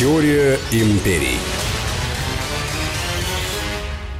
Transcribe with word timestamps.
Теория 0.00 0.58
империй. 0.72 1.59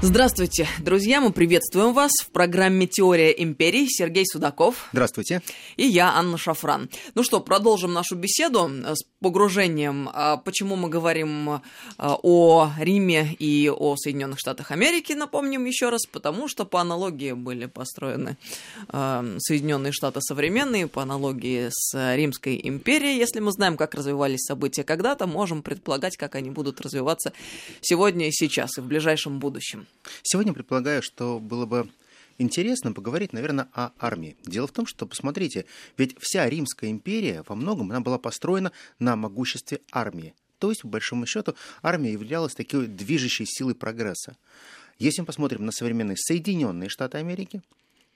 Здравствуйте, 0.02 0.66
друзья, 0.78 1.20
мы 1.20 1.30
приветствуем 1.30 1.92
вас 1.92 2.10
в 2.24 2.30
программе 2.30 2.86
«Теория 2.86 3.32
империй». 3.32 3.86
Сергей 3.86 4.24
Судаков. 4.26 4.88
Здравствуйте. 4.92 5.42
И 5.76 5.86
я, 5.86 6.14
Анна 6.14 6.38
Шафран. 6.38 6.88
Ну 7.14 7.22
что, 7.22 7.38
продолжим 7.40 7.92
нашу 7.92 8.16
беседу 8.16 8.70
с 8.82 9.04
погружением. 9.20 10.08
А, 10.10 10.38
почему 10.38 10.76
мы 10.76 10.88
говорим 10.88 11.50
а, 11.50 11.60
о 11.98 12.72
Риме 12.78 13.36
и 13.38 13.68
о 13.68 13.94
Соединенных 13.96 14.38
Штатах 14.38 14.70
Америки, 14.70 15.12
напомним 15.12 15.66
еще 15.66 15.90
раз, 15.90 16.06
потому 16.10 16.48
что 16.48 16.64
по 16.64 16.80
аналогии 16.80 17.32
были 17.32 17.66
построены 17.66 18.38
Соединенные 18.88 19.92
Штаты 19.92 20.22
современные, 20.22 20.88
по 20.88 21.02
аналогии 21.02 21.68
с 21.70 22.16
Римской 22.16 22.58
империей. 22.64 23.18
Если 23.18 23.40
мы 23.40 23.52
знаем, 23.52 23.76
как 23.76 23.94
развивались 23.94 24.46
события 24.46 24.82
когда-то, 24.82 25.26
можем 25.26 25.62
предполагать, 25.62 26.16
как 26.16 26.36
они 26.36 26.50
будут 26.50 26.80
развиваться 26.80 27.34
сегодня 27.82 28.28
и 28.28 28.32
сейчас, 28.32 28.78
и 28.78 28.80
в 28.80 28.86
ближайшем 28.86 29.38
будущем. 29.38 29.86
Сегодня 30.22 30.52
предполагаю, 30.52 31.02
что 31.02 31.38
было 31.38 31.66
бы 31.66 31.88
интересно 32.38 32.92
поговорить, 32.92 33.32
наверное, 33.32 33.68
о 33.74 33.92
армии. 33.98 34.36
Дело 34.44 34.66
в 34.66 34.72
том, 34.72 34.86
что, 34.86 35.06
посмотрите, 35.06 35.66
ведь 35.96 36.16
вся 36.18 36.48
Римская 36.48 36.90
империя 36.90 37.44
во 37.46 37.54
многом 37.54 37.90
она 37.90 38.00
была 38.00 38.18
построена 38.18 38.72
на 38.98 39.16
могуществе 39.16 39.80
армии. 39.92 40.34
То 40.58 40.70
есть, 40.70 40.82
по 40.82 40.88
большому 40.88 41.26
счету, 41.26 41.54
армия 41.82 42.12
являлась 42.12 42.54
такой 42.54 42.86
движущей 42.86 43.46
силой 43.46 43.74
прогресса. 43.74 44.36
Если 44.98 45.22
мы 45.22 45.26
посмотрим 45.26 45.64
на 45.64 45.72
современные 45.72 46.16
Соединенные 46.18 46.90
Штаты 46.90 47.18
Америки, 47.18 47.62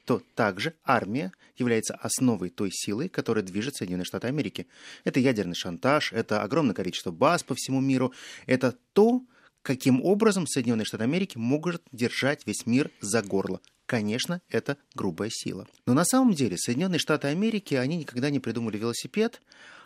то 0.05 0.23
также 0.35 0.75
армия 0.85 1.33
является 1.57 1.95
основой 1.95 2.51
той 2.51 2.71
силы, 2.71 3.09
которая 3.09 3.43
движет 3.43 3.77
Соединенные 3.77 4.05
Штаты 4.05 4.27
Америки. 4.27 4.67
Это 5.05 5.21
ядерный 5.21 5.55
шантаж, 5.55 6.13
это 6.13 6.43
огромное 6.43 6.75
количество 6.75 7.11
баз 7.11 7.43
по 7.43 7.55
всему 7.55 7.81
миру, 7.81 8.13
это 8.47 8.77
то, 8.93 9.23
каким 9.65 10.05
образом 10.05 10.47
Соединенные 10.47 10.85
Штаты 10.85 11.05
Америки 11.05 11.39
могут 11.39 11.83
держать 11.91 12.47
весь 12.47 12.67
мир 12.67 12.91
за 13.01 13.23
горло. 13.23 13.61
Конечно, 13.87 14.41
это 14.49 14.77
грубая 14.95 15.31
сила. 15.33 15.67
Но 15.87 15.95
на 15.95 16.05
самом 16.05 16.35
деле 16.35 16.57
Соединенные 16.57 16.99
Штаты 16.99 17.29
Америки, 17.29 17.75
они 17.75 17.97
никогда 17.97 18.31
не 18.31 18.41
придумали 18.41 18.79
велосипед, 18.79 19.41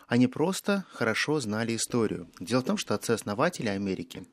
они 0.07 0.27
просто 0.27 0.85
хорошо 0.91 1.39
знали 1.39 1.75
историю. 1.75 2.29
Дело 2.39 2.59
в 2.59 2.65
том, 2.65 2.77
что 2.77 2.93
отцы-основатели 2.93 3.69
Америки 3.69 4.25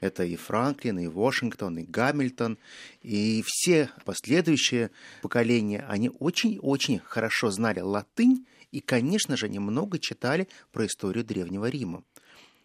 это 0.00 0.24
и 0.24 0.34
Франклин, 0.34 0.98
и 0.98 1.06
Вашингтон, 1.06 1.78
и 1.78 1.84
Гамильтон, 1.84 2.58
и 3.02 3.44
все 3.46 3.90
последующие 4.04 4.90
поколения, 5.22 5.84
они 5.88 6.10
очень-очень 6.18 7.00
хорошо 7.04 7.50
знали 7.50 7.80
латынь 7.80 8.46
и, 8.72 8.80
конечно 8.80 9.36
же, 9.36 9.48
немного 9.48 9.98
читали 9.98 10.48
про 10.72 10.86
историю 10.86 11.24
Древнего 11.24 11.66
Рима. 11.66 12.02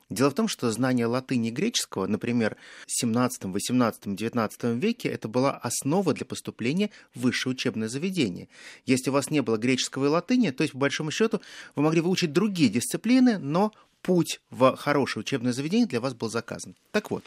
Дело 0.09 0.29
в 0.29 0.35
том, 0.35 0.47
что 0.47 0.71
знание 0.71 1.07
латыни 1.07 1.47
и 1.47 1.51
греческого, 1.51 2.05
например, 2.05 2.57
в 2.85 2.91
17, 2.91 3.45
18, 3.45 4.15
19 4.15 4.63
веке, 4.75 5.09
это 5.09 5.27
была 5.27 5.57
основа 5.57 6.13
для 6.13 6.25
поступления 6.25 6.91
в 7.15 7.21
высшее 7.21 7.53
учебное 7.53 7.89
заведение. 7.89 8.47
Если 8.85 9.09
у 9.09 9.13
вас 9.13 9.31
не 9.31 9.41
было 9.41 9.57
греческого 9.57 10.05
и 10.05 10.09
латыни, 10.09 10.51
то 10.51 10.61
есть, 10.61 10.73
по 10.73 10.79
большому 10.79 11.09
счету, 11.09 11.41
вы 11.75 11.81
могли 11.81 12.01
выучить 12.01 12.33
другие 12.33 12.69
дисциплины, 12.69 13.39
но 13.39 13.73
путь 14.03 14.39
в 14.51 14.75
хорошее 14.75 15.21
учебное 15.21 15.51
заведение 15.51 15.87
для 15.87 15.99
вас 15.99 16.13
был 16.13 16.29
заказан. 16.29 16.75
Так 16.91 17.09
вот, 17.09 17.23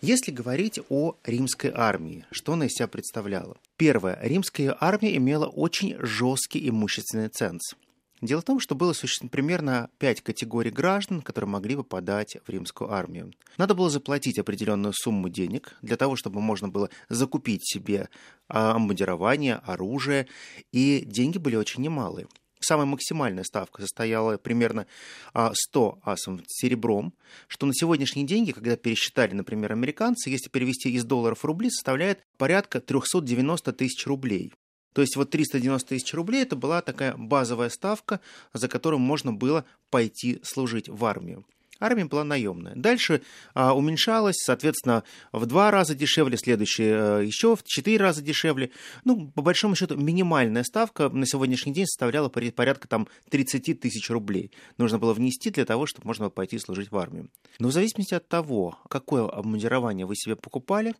если 0.00 0.30
говорить 0.30 0.78
о 0.88 1.16
римской 1.24 1.72
армии, 1.74 2.24
что 2.30 2.52
она 2.52 2.66
из 2.66 2.74
себя 2.74 2.86
представляла? 2.86 3.56
Первое. 3.76 4.16
Римская 4.22 4.76
армия 4.78 5.16
имела 5.16 5.46
очень 5.46 5.96
жесткий 5.98 6.68
имущественный 6.68 7.28
ценз. 7.28 7.74
Дело 8.22 8.40
в 8.40 8.44
том, 8.44 8.60
что 8.60 8.76
было 8.76 8.92
существенно 8.92 9.28
примерно 9.28 9.90
пять 9.98 10.20
категорий 10.20 10.70
граждан, 10.70 11.22
которые 11.22 11.50
могли 11.50 11.74
попадать 11.74 12.36
в 12.46 12.48
римскую 12.48 12.92
армию. 12.92 13.32
Надо 13.58 13.74
было 13.74 13.90
заплатить 13.90 14.38
определенную 14.38 14.92
сумму 14.94 15.28
денег 15.28 15.76
для 15.82 15.96
того, 15.96 16.14
чтобы 16.14 16.40
можно 16.40 16.68
было 16.68 16.88
закупить 17.08 17.68
себе 17.68 18.08
обмундирование, 18.46 19.56
оружие, 19.56 20.28
и 20.70 21.02
деньги 21.04 21.38
были 21.38 21.56
очень 21.56 21.82
немалые. 21.82 22.28
Самая 22.60 22.86
максимальная 22.86 23.42
ставка 23.42 23.82
состояла 23.82 24.38
примерно 24.38 24.86
100 25.34 25.98
асов 26.04 26.42
серебром, 26.46 27.12
что 27.48 27.66
на 27.66 27.74
сегодняшние 27.74 28.24
деньги, 28.24 28.52
когда 28.52 28.76
пересчитали, 28.76 29.32
например, 29.32 29.72
американцы, 29.72 30.30
если 30.30 30.48
перевести 30.48 30.90
из 30.92 31.04
долларов 31.04 31.40
в 31.40 31.44
рубли, 31.44 31.70
составляет 31.70 32.22
порядка 32.38 32.80
390 32.80 33.72
тысяч 33.72 34.06
рублей. 34.06 34.52
То 34.92 35.00
есть 35.00 35.16
вот 35.16 35.30
390 35.30 35.88
тысяч 35.88 36.12
рублей 36.14 36.42
это 36.42 36.56
была 36.56 36.82
такая 36.82 37.14
базовая 37.16 37.70
ставка, 37.70 38.20
за 38.52 38.68
которую 38.68 39.00
можно 39.00 39.32
было 39.32 39.64
пойти 39.90 40.40
служить 40.42 40.88
в 40.88 41.04
армию. 41.04 41.44
Армия 41.82 42.04
была 42.04 42.22
наемная. 42.22 42.74
Дальше 42.76 43.22
а, 43.54 43.74
уменьшалась, 43.74 44.36
соответственно, 44.36 45.02
в 45.32 45.46
два 45.46 45.72
раза 45.72 45.96
дешевле, 45.96 46.36
следующее 46.36 46.94
а, 46.96 47.20
еще 47.20 47.56
в 47.56 47.64
четыре 47.64 47.98
раза 47.98 48.22
дешевле. 48.22 48.70
Ну, 49.04 49.32
по 49.32 49.42
большому 49.42 49.74
счету, 49.74 49.96
минимальная 49.96 50.62
ставка 50.62 51.08
на 51.08 51.26
сегодняшний 51.26 51.72
день 51.72 51.86
составляла 51.86 52.28
порядка 52.28 52.86
там 52.86 53.08
30 53.30 53.80
тысяч 53.80 54.10
рублей. 54.10 54.52
Нужно 54.78 55.00
было 55.00 55.12
внести 55.12 55.50
для 55.50 55.64
того, 55.64 55.86
чтобы 55.86 56.06
можно 56.06 56.26
было 56.26 56.30
пойти 56.30 56.58
служить 56.58 56.92
в 56.92 56.96
армию. 56.96 57.28
Но 57.58 57.68
в 57.68 57.72
зависимости 57.72 58.14
от 58.14 58.28
того, 58.28 58.78
какое 58.88 59.26
обмундирование 59.26 60.06
вы 60.06 60.14
себе 60.14 60.36
покупали, 60.36 60.94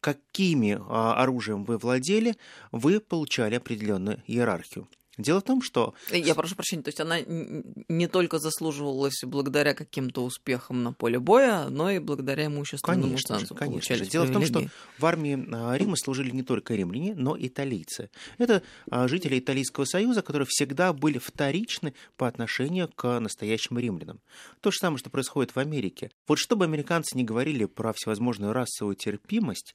какими 0.00 0.78
а, 0.88 1.22
оружием 1.22 1.64
вы 1.64 1.78
владели, 1.78 2.34
вы 2.72 2.98
получали 2.98 3.54
определенную 3.54 4.22
иерархию. 4.26 4.88
Дело 5.18 5.40
в 5.40 5.44
том, 5.44 5.62
что... 5.62 5.94
Я 6.10 6.34
прошу 6.34 6.56
прощения, 6.56 6.82
то 6.82 6.88
есть 6.88 7.00
она 7.00 7.18
не 7.20 8.06
только 8.06 8.38
заслуживалась 8.38 9.22
благодаря 9.24 9.72
каким-то 9.72 10.22
успехам 10.22 10.82
на 10.82 10.92
поле 10.92 11.18
боя, 11.18 11.68
но 11.68 11.90
и 11.90 11.98
благодаря 11.98 12.46
имущественному 12.46 13.02
конечно 13.02 13.38
цензу. 13.38 13.54
Же, 13.54 13.58
конечно 13.58 13.96
же. 13.96 14.04
Дело 14.06 14.24
в 14.24 14.32
том, 14.32 14.44
что 14.44 14.62
в 14.98 15.06
армии 15.06 15.46
а, 15.52 15.74
Рима 15.76 15.96
служили 15.96 16.30
не 16.30 16.42
только 16.42 16.74
римляне, 16.74 17.14
но 17.14 17.34
и 17.34 17.46
италийцы. 17.46 18.10
Это 18.36 18.62
а, 18.90 19.08
жители 19.08 19.38
Италийского 19.38 19.86
союза, 19.86 20.20
которые 20.20 20.46
всегда 20.46 20.92
были 20.92 21.18
вторичны 21.18 21.94
по 22.16 22.28
отношению 22.28 22.88
к 22.88 23.18
настоящим 23.18 23.78
римлянам. 23.78 24.20
То 24.60 24.70
же 24.70 24.78
самое, 24.78 24.98
что 24.98 25.08
происходит 25.08 25.54
в 25.54 25.58
Америке. 25.58 26.10
Вот 26.28 26.38
чтобы 26.38 26.64
американцы 26.66 27.16
не 27.16 27.24
говорили 27.24 27.64
про 27.64 27.92
всевозможную 27.94 28.52
расовую 28.52 28.96
терпимость, 28.96 29.74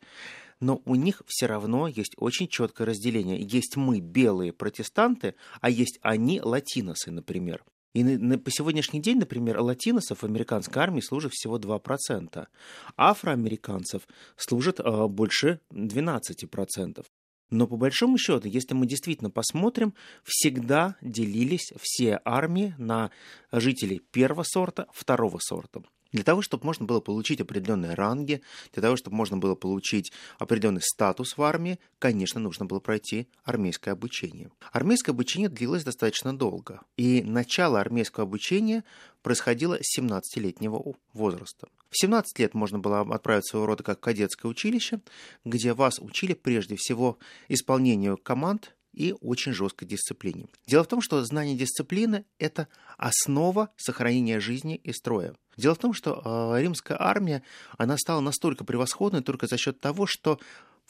но 0.62 0.82
у 0.86 0.96
них 0.96 1.22
все 1.28 1.48
равно 1.48 1.88
есть 1.88 2.14
очень 2.18 2.48
четкое 2.48 2.88
разделение. 2.88 3.42
Есть 3.42 3.76
мы, 3.76 4.00
белые 4.00 4.54
протестанты, 4.54 5.36
а 5.60 5.70
есть 5.70 6.00
они, 6.02 6.40
латиносы, 6.40 7.12
например. 7.12 7.66
И 7.94 8.06
на, 8.06 8.18
на, 8.18 8.40
по 8.40 8.50
сегодняшний 8.52 9.02
день, 9.02 9.18
например, 9.18 9.60
латиносов 9.60 10.20
в 10.20 10.24
американской 10.24 10.82
армии 10.82 11.02
служит 11.02 11.34
всего 11.34 11.60
2%. 11.60 12.48
Афроамериканцев 12.96 14.08
служит 14.38 14.80
э, 14.80 15.08
больше 15.08 15.60
12%. 15.74 17.06
Но 17.50 17.68
по 17.68 17.76
большому 17.76 18.18
счету, 18.18 18.48
если 18.48 18.74
мы 18.74 18.86
действительно 18.86 19.30
посмотрим, 19.30 19.94
всегда 20.24 20.96
делились 21.02 21.74
все 21.82 22.22
армии 22.24 22.74
на 22.78 23.12
жителей 23.52 24.02
первого 24.12 24.44
сорта, 24.44 24.88
второго 24.94 25.40
сорта. 25.42 25.84
Для 26.12 26.24
того, 26.24 26.42
чтобы 26.42 26.66
можно 26.66 26.86
было 26.86 27.00
получить 27.00 27.40
определенные 27.40 27.94
ранги, 27.94 28.42
для 28.74 28.82
того, 28.82 28.98
чтобы 28.98 29.16
можно 29.16 29.38
было 29.38 29.56
получить 29.56 30.12
определенный 30.40 30.82
статус 30.82 31.38
в 31.38 31.42
армии, 31.42 31.80
конечно, 32.00 32.40
нужно 32.40 32.66
было 32.66 32.80
пройти 32.80 33.28
армейское 33.44 33.94
обучение. 33.94 34.52
Армейское 34.72 35.14
обучение 35.14 35.50
длилось 35.50 35.84
достаточно 35.84 36.38
долго, 36.38 36.82
и 36.98 37.24
начало 37.24 37.80
армейского 37.80 38.24
обучения 38.24 38.84
происходило 39.22 39.78
с 39.82 40.00
17-летнего 40.00 40.96
возраста. 41.14 41.68
В 41.90 41.98
17 41.98 42.40
лет 42.40 42.54
можно 42.54 42.80
было 42.80 43.02
отправиться 43.02 43.58
в 43.58 43.66
рода 43.66 43.84
как 43.84 44.00
кадетское 44.00 44.50
училище, 44.50 45.02
где 45.46 45.74
вас 45.74 46.00
учили 46.00 46.34
прежде 46.34 46.76
всего 46.78 47.20
исполнению 47.48 48.18
команд 48.18 48.76
и 48.94 49.14
очень 49.22 49.54
жесткой 49.54 49.88
дисциплине. 49.88 50.48
Дело 50.68 50.84
в 50.84 50.88
том, 50.88 51.02
что 51.02 51.24
знание 51.24 51.56
дисциплины– 51.56 52.26
это 52.40 52.68
основа 52.98 53.70
сохранения 53.78 54.40
жизни 54.40 54.76
и 54.76 54.92
строя. 54.92 55.36
Дело 55.62 55.76
в 55.76 55.78
том, 55.78 55.94
что 55.94 56.22
э, 56.56 56.62
римская 56.62 57.00
армия, 57.00 57.44
она 57.78 57.96
стала 57.98 58.20
настолько 58.20 58.64
превосходной 58.64 59.22
только 59.22 59.46
за 59.46 59.58
счет 59.58 59.80
того, 59.80 60.08
что 60.08 60.40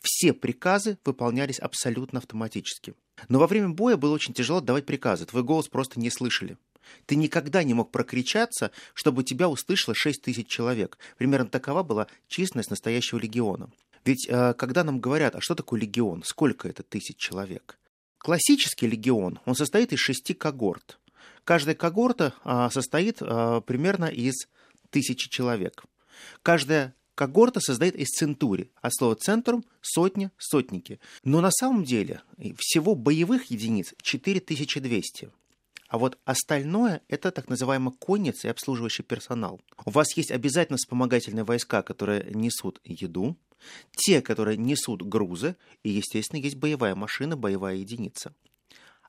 все 0.01 0.31
приказы 0.31 0.97
выполнялись 1.03 1.59
абсолютно 1.59 2.19
автоматически. 2.19 2.93
Но 3.27 3.37
во 3.37 3.47
время 3.47 3.69
боя 3.69 3.97
было 3.97 4.13
очень 4.13 4.33
тяжело 4.33 4.61
давать 4.61 4.85
приказы, 4.85 5.25
твой 5.25 5.43
голос 5.43 5.67
просто 5.67 5.99
не 5.99 6.09
слышали. 6.09 6.57
Ты 7.05 7.17
никогда 7.17 7.63
не 7.63 7.73
мог 7.73 7.91
прокричаться, 7.91 8.71
чтобы 8.93 9.25
тебя 9.25 9.49
услышало 9.49 9.93
6 9.93 10.21
тысяч 10.21 10.47
человек. 10.47 10.97
Примерно 11.17 11.49
такова 11.49 11.83
была 11.83 12.07
численность 12.29 12.69
настоящего 12.69 13.19
легиона. 13.19 13.69
Ведь 14.05 14.25
э, 14.29 14.53
когда 14.53 14.85
нам 14.85 15.01
говорят, 15.01 15.35
а 15.35 15.41
что 15.41 15.53
такое 15.53 15.81
легион, 15.81 16.23
сколько 16.23 16.69
это 16.69 16.81
тысяч 16.81 17.17
человек? 17.17 17.77
Классический 18.19 18.87
легион, 18.87 19.39
он 19.45 19.55
состоит 19.55 19.91
из 19.91 19.99
шести 19.99 20.33
когорт. 20.33 20.97
Каждая 21.43 21.75
когорта 21.75 22.33
а, 22.43 22.69
состоит 22.69 23.17
а, 23.21 23.61
примерно 23.61 24.05
из 24.05 24.47
тысячи 24.91 25.29
человек. 25.29 25.83
Каждая 26.43 26.93
когорта 27.15 27.59
создает 27.59 27.95
из 27.95 28.09
центури, 28.09 28.71
от 28.81 28.93
слова 28.93 29.15
центрум– 29.15 29.65
сотня, 29.81 30.31
сотники. 30.37 30.99
Но 31.23 31.41
на 31.41 31.51
самом 31.51 31.83
деле 31.83 32.21
всего 32.57 32.95
боевых 32.95 33.45
единиц 33.45 33.93
4200. 34.01 35.31
А 35.87 35.97
вот 35.97 36.17
остальное– 36.23 37.01
это 37.09 37.31
так 37.31 37.49
называемый 37.49 37.93
конница 37.93 38.47
и 38.47 38.51
обслуживающий 38.51 39.03
персонал. 39.03 39.59
У 39.85 39.91
вас 39.91 40.15
есть 40.15 40.31
обязательно 40.31 40.77
вспомогательные 40.77 41.43
войска, 41.43 41.81
которые 41.81 42.31
несут 42.33 42.79
еду, 42.85 43.37
те, 43.91 44.21
которые 44.21 44.57
несут 44.57 45.01
грузы, 45.01 45.57
и, 45.83 45.89
естественно, 45.89 46.39
есть 46.39 46.55
боевая 46.55 46.95
машина, 46.95 47.35
боевая 47.35 47.75
единица. 47.75 48.33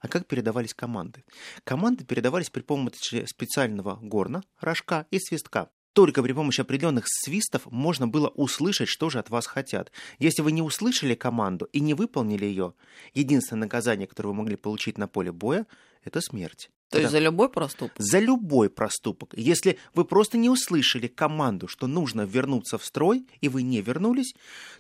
А 0.03 0.09
как 0.09 0.27
передавались 0.27 0.75
команды? 0.75 1.25
Команды 1.63 2.05
передавались 2.05 2.51
при 2.51 2.61
помощи 2.61 3.25
специального 3.27 3.97
горна, 4.03 4.43
рожка 4.61 5.07
и 5.13 5.21
свистка. 5.21 5.71
Только 5.93 6.23
при 6.23 6.33
помощи 6.33 6.61
определенных 6.61 7.05
свистов 7.07 7.67
можно 7.71 8.09
было 8.09 8.29
услышать, 8.29 8.89
что 8.89 9.11
же 9.11 9.21
от 9.21 9.31
вас 9.31 9.47
хотят. 9.47 9.93
Если 10.19 10.43
вы 10.43 10.51
не 10.51 10.63
услышали 10.63 11.15
команду 11.15 11.67
и 11.67 11.81
не 11.81 11.95
выполнили 11.95 12.47
ее, 12.47 12.75
единственное 13.15 13.61
наказание, 13.61 14.09
которое 14.09 14.31
вы 14.31 14.35
могли 14.35 14.57
получить 14.57 14.99
на 14.99 15.07
поле 15.07 15.31
боя, 15.31 15.67
это 16.03 16.21
смерть. 16.21 16.71
То 16.93 16.99
есть 16.99 17.11
за 17.11 17.19
любой 17.19 17.49
проступок? 17.49 17.97
За 17.99 18.19
любой 18.19 18.69
проступок. 18.69 19.33
Если 19.35 19.79
вы 19.95 20.05
просто 20.05 20.37
не 20.37 20.51
услышали 20.51 21.07
команду, 21.07 21.67
что 21.67 21.87
нужно 21.87 22.23
вернуться 22.23 22.77
в 22.77 22.85
строй, 22.85 23.27
и 23.41 23.49
вы 23.49 23.63
не 23.63 23.81
вернулись, 23.81 24.35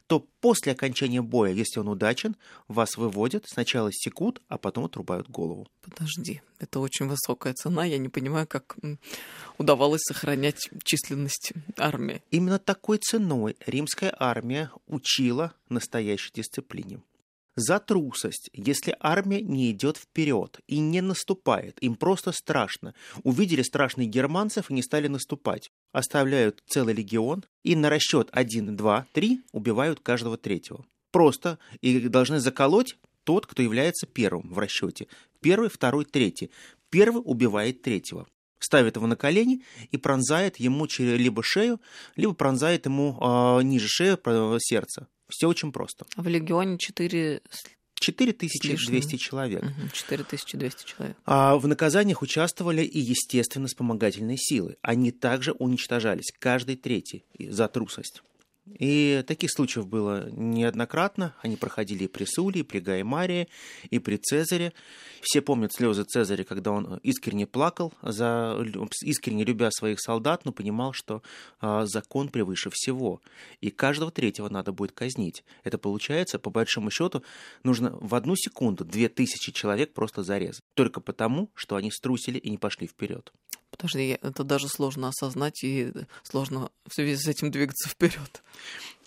то 0.06 0.20
после 0.40 0.72
окончания 0.72 1.22
боя, 1.22 1.52
если 1.52 1.80
он 1.80 1.88
удачен, 1.88 2.36
вас 2.68 2.98
выводят, 2.98 3.46
сначала 3.48 3.90
секут, 3.92 4.42
а 4.48 4.58
потом 4.58 4.84
отрубают 4.84 5.30
голову. 5.30 5.66
Подожди, 5.80 6.42
это 6.58 6.80
очень 6.80 7.06
высокая 7.06 7.54
цена. 7.54 7.86
Я 7.86 7.96
не 7.96 8.10
понимаю, 8.10 8.46
как 8.46 8.76
удавалось 9.56 10.02
сохранять 10.02 10.68
численность 10.84 11.54
армии. 11.78 12.22
Именно 12.30 12.58
такой 12.58 12.98
ценой 12.98 13.56
римская 13.64 14.14
армия 14.18 14.70
учила 14.86 15.54
настоящей 15.70 16.30
дисциплине 16.34 17.00
за 17.56 17.78
трусость, 17.78 18.50
если 18.52 18.96
армия 19.00 19.42
не 19.42 19.70
идет 19.70 19.96
вперед 19.96 20.60
и 20.66 20.78
не 20.78 21.00
наступает. 21.00 21.82
Им 21.82 21.96
просто 21.96 22.32
страшно. 22.32 22.94
Увидели 23.22 23.62
страшных 23.62 24.08
германцев 24.08 24.70
и 24.70 24.74
не 24.74 24.82
стали 24.82 25.08
наступать. 25.08 25.70
Оставляют 25.92 26.62
целый 26.66 26.94
легион 26.94 27.44
и 27.62 27.76
на 27.76 27.90
расчет 27.90 28.28
1, 28.32 28.76
2, 28.76 29.06
3 29.12 29.40
убивают 29.52 30.00
каждого 30.00 30.36
третьего. 30.36 30.84
Просто 31.10 31.58
и 31.80 32.08
должны 32.08 32.40
заколоть 32.40 32.96
тот, 33.24 33.46
кто 33.46 33.62
является 33.62 34.06
первым 34.06 34.52
в 34.52 34.58
расчете. 34.58 35.06
Первый, 35.40 35.68
второй, 35.68 36.04
третий. 36.04 36.50
Первый 36.90 37.22
убивает 37.24 37.82
третьего 37.82 38.26
ставит 38.58 38.96
его 38.96 39.06
на 39.06 39.16
колени 39.16 39.62
и 39.90 39.96
пронзает 39.96 40.56
ему 40.56 40.86
либо 40.98 41.42
шею, 41.42 41.80
либо 42.16 42.32
пронзает 42.32 42.86
ему 42.86 43.18
э, 43.20 43.62
ниже 43.64 43.88
шею 43.88 44.18
сердце. 44.60 45.08
Все 45.32 45.48
очень 45.48 45.72
просто. 45.72 46.06
А 46.16 46.22
в 46.22 46.28
Легионе 46.28 46.76
4 46.78 47.40
4200 47.94 49.16
человек. 49.16 49.64
4200 49.92 50.84
человек. 50.84 51.16
А 51.24 51.56
в 51.56 51.66
наказаниях 51.66 52.20
участвовали 52.20 52.82
и, 52.82 52.98
естественно, 52.98 53.68
вспомогательные 53.68 54.36
силы. 54.36 54.76
Они 54.82 55.12
также 55.12 55.52
уничтожались, 55.52 56.32
каждый 56.38 56.76
третий, 56.76 57.24
за 57.38 57.68
трусость. 57.68 58.22
И 58.66 59.24
таких 59.26 59.50
случаев 59.50 59.88
было 59.88 60.30
неоднократно. 60.30 61.34
Они 61.40 61.56
проходили 61.56 62.04
и 62.04 62.08
при 62.08 62.24
Суле, 62.24 62.60
и 62.60 62.64
при 62.64 62.78
Гаймаре, 62.78 63.48
и 63.90 63.98
при 63.98 64.16
Цезаре. 64.16 64.72
Все 65.20 65.42
помнят 65.42 65.72
слезы 65.72 66.04
Цезаря, 66.04 66.44
когда 66.44 66.70
он 66.70 67.00
искренне 67.02 67.46
плакал, 67.46 67.92
за, 68.02 68.56
искренне 69.02 69.44
любя 69.44 69.70
своих 69.72 70.00
солдат, 70.00 70.44
но 70.44 70.52
понимал, 70.52 70.92
что 70.92 71.22
а, 71.60 71.86
закон 71.86 72.28
превыше 72.28 72.70
всего. 72.70 73.20
И 73.60 73.70
каждого 73.70 74.12
третьего 74.12 74.48
надо 74.48 74.72
будет 74.72 74.92
казнить. 74.92 75.44
Это 75.64 75.76
получается, 75.78 76.38
по 76.38 76.50
большому 76.50 76.90
счету, 76.90 77.24
нужно 77.64 77.96
в 78.00 78.14
одну 78.14 78.36
секунду 78.36 78.84
две 78.84 79.08
тысячи 79.08 79.50
человек 79.50 79.92
просто 79.92 80.22
зарезать. 80.22 80.62
Только 80.74 81.00
потому, 81.00 81.50
что 81.54 81.74
они 81.74 81.90
струсили 81.90 82.38
и 82.38 82.50
не 82.50 82.58
пошли 82.58 82.86
вперед. 82.86 83.32
Подожди, 83.72 84.18
это 84.20 84.44
даже 84.44 84.68
сложно 84.68 85.08
осознать 85.08 85.64
и 85.64 85.92
сложно 86.22 86.70
в 86.86 86.94
связи 86.94 87.16
с 87.16 87.26
этим 87.26 87.50
двигаться 87.50 87.88
вперед. 87.88 88.42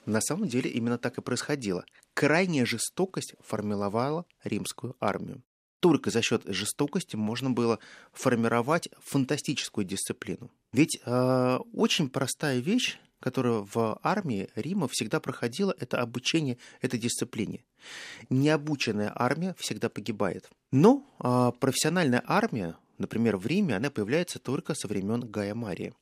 На 0.06 0.22
самом 0.22 0.48
деле 0.48 0.70
именно 0.70 0.98
так 0.98 1.18
и 1.18 1.22
происходило. 1.22 1.86
Крайняя 2.14 2.66
жестокость 2.66 3.36
формировала 3.42 4.26
римскую 4.44 4.96
армию. 5.00 5.42
Только 5.80 6.10
за 6.10 6.22
счет 6.22 6.44
жестокости 6.46 7.16
можно 7.16 7.52
было 7.52 7.80
формировать 8.12 8.90
фантастическую 9.04 9.86
дисциплину. 9.86 10.52
Ведь 10.72 11.00
э, 11.06 11.60
очень 11.74 12.10
простая 12.10 12.60
вещь, 12.60 12.98
которая 13.20 13.66
в 13.72 14.00
армии 14.02 14.50
Рима 14.56 14.88
всегда 14.88 15.20
проходила, 15.20 15.76
это 15.80 16.02
обучение 16.02 16.58
этой 16.82 17.00
дисциплине. 17.00 17.64
Необученная 18.30 19.12
армия 19.16 19.56
всегда 19.60 19.90
погибает. 19.90 20.50
Но 20.72 21.06
э, 21.20 21.52
профессиональная 21.60 22.24
армия 22.26 22.76
Например, 22.98 23.38
в 23.38 23.46
Риме 23.46 23.76
она 23.76 23.90
появляется 23.90 24.40
только 24.40 24.74
со 24.74 24.88
времен 24.88 25.22
Гая 25.22 25.56
Мария. 25.56 25.94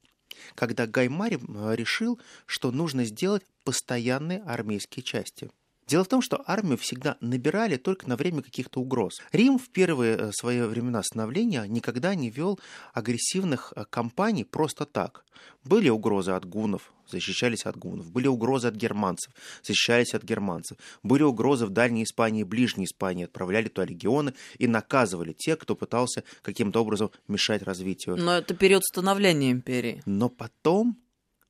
Когда 0.55 0.87
Гай 0.87 1.09
Марий 1.09 1.39
решил, 1.75 2.19
что 2.45 2.71
нужно 2.71 3.05
сделать 3.05 3.43
постоянные 3.63 4.41
армейские 4.41 5.03
части– 5.03 5.49
Дело 5.87 6.03
в 6.03 6.07
том, 6.07 6.21
что 6.21 6.41
армию 6.45 6.77
всегда 6.77 7.17
набирали 7.19 7.77
только 7.77 8.07
на 8.07 8.15
время 8.15 8.41
каких-то 8.41 8.79
угроз. 8.79 9.21
Рим 9.31 9.57
в 9.57 9.69
первые 9.69 10.15
э, 10.15 10.31
свои 10.31 10.61
времена 10.61 11.03
становления 11.03 11.65
никогда 11.67 12.15
не 12.15 12.29
вел 12.29 12.59
агрессивных 12.93 13.73
э, 13.75 13.85
кампаний 13.89 14.45
просто 14.45 14.85
так. 14.85 15.25
Были 15.63 15.89
угрозы 15.89 16.31
от 16.31 16.45
гунов, 16.45 16.93
защищались 17.07 17.65
от 17.65 17.77
гунов. 17.77 18.11
Были 18.11 18.27
угрозы 18.27 18.67
от 18.67 18.75
германцев, 18.75 19.33
защищались 19.61 20.13
от 20.13 20.23
германцев. 20.23 20.77
Были 21.03 21.23
угрозы 21.23 21.65
в 21.65 21.69
Дальней 21.69 22.03
Испании 22.03 22.41
и 22.41 22.45
Ближней 22.45 22.85
Испании, 22.85 23.25
отправляли 23.25 23.67
туда 23.67 23.85
легионы 23.85 24.33
и 24.57 24.67
наказывали 24.67 25.33
тех, 25.33 25.59
кто 25.59 25.75
пытался 25.75 26.23
каким-то 26.41 26.81
образом 26.81 27.11
мешать 27.27 27.63
развитию. 27.63 28.17
Но 28.17 28.37
это 28.37 28.53
период 28.53 28.83
становления 28.83 29.51
империи. 29.51 30.01
Но 30.05 30.29
потом 30.29 30.97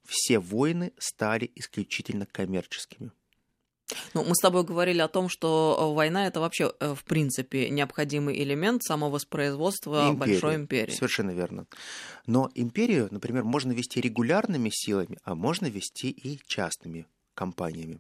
все 0.06 0.40
войны 0.40 0.92
стали 0.98 1.52
исключительно 1.56 2.26
коммерческими. 2.26 3.12
Ну, 4.14 4.24
мы 4.24 4.36
с 4.36 4.40
тобой 4.40 4.64
говорили 4.64 5.00
о 5.00 5.08
том, 5.08 5.30
что 5.30 5.78
э, 5.78 5.96
война 5.96 6.28
это 6.28 6.40
вообще, 6.40 6.74
э, 6.80 6.96
в 6.96 7.04
принципе, 7.04 7.70
необходимый 7.70 8.42
элемент 8.42 8.84
самовоспроизводства 8.84 10.10
Империя. 10.10 10.34
большой 10.34 10.56
империи. 10.56 10.92
Совершенно 10.92 11.32
верно. 11.32 11.68
Но 12.26 12.50
империю, 12.56 13.08
например, 13.12 13.44
можно 13.44 13.72
вести 13.72 14.02
регулярными 14.02 14.70
силами, 14.72 15.18
а 15.24 15.36
можно 15.36 15.68
вести 15.68 16.10
и 16.10 16.40
частными 16.48 17.06
компаниями. 17.36 18.00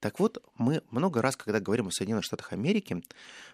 Так 0.00 0.20
вот, 0.20 0.42
мы 0.56 0.82
много 0.90 1.22
раз, 1.22 1.36
когда 1.36 1.60
говорим 1.60 1.88
о 1.88 1.90
Соединенных 1.90 2.24
Штатах 2.24 2.52
Америки, 2.52 3.02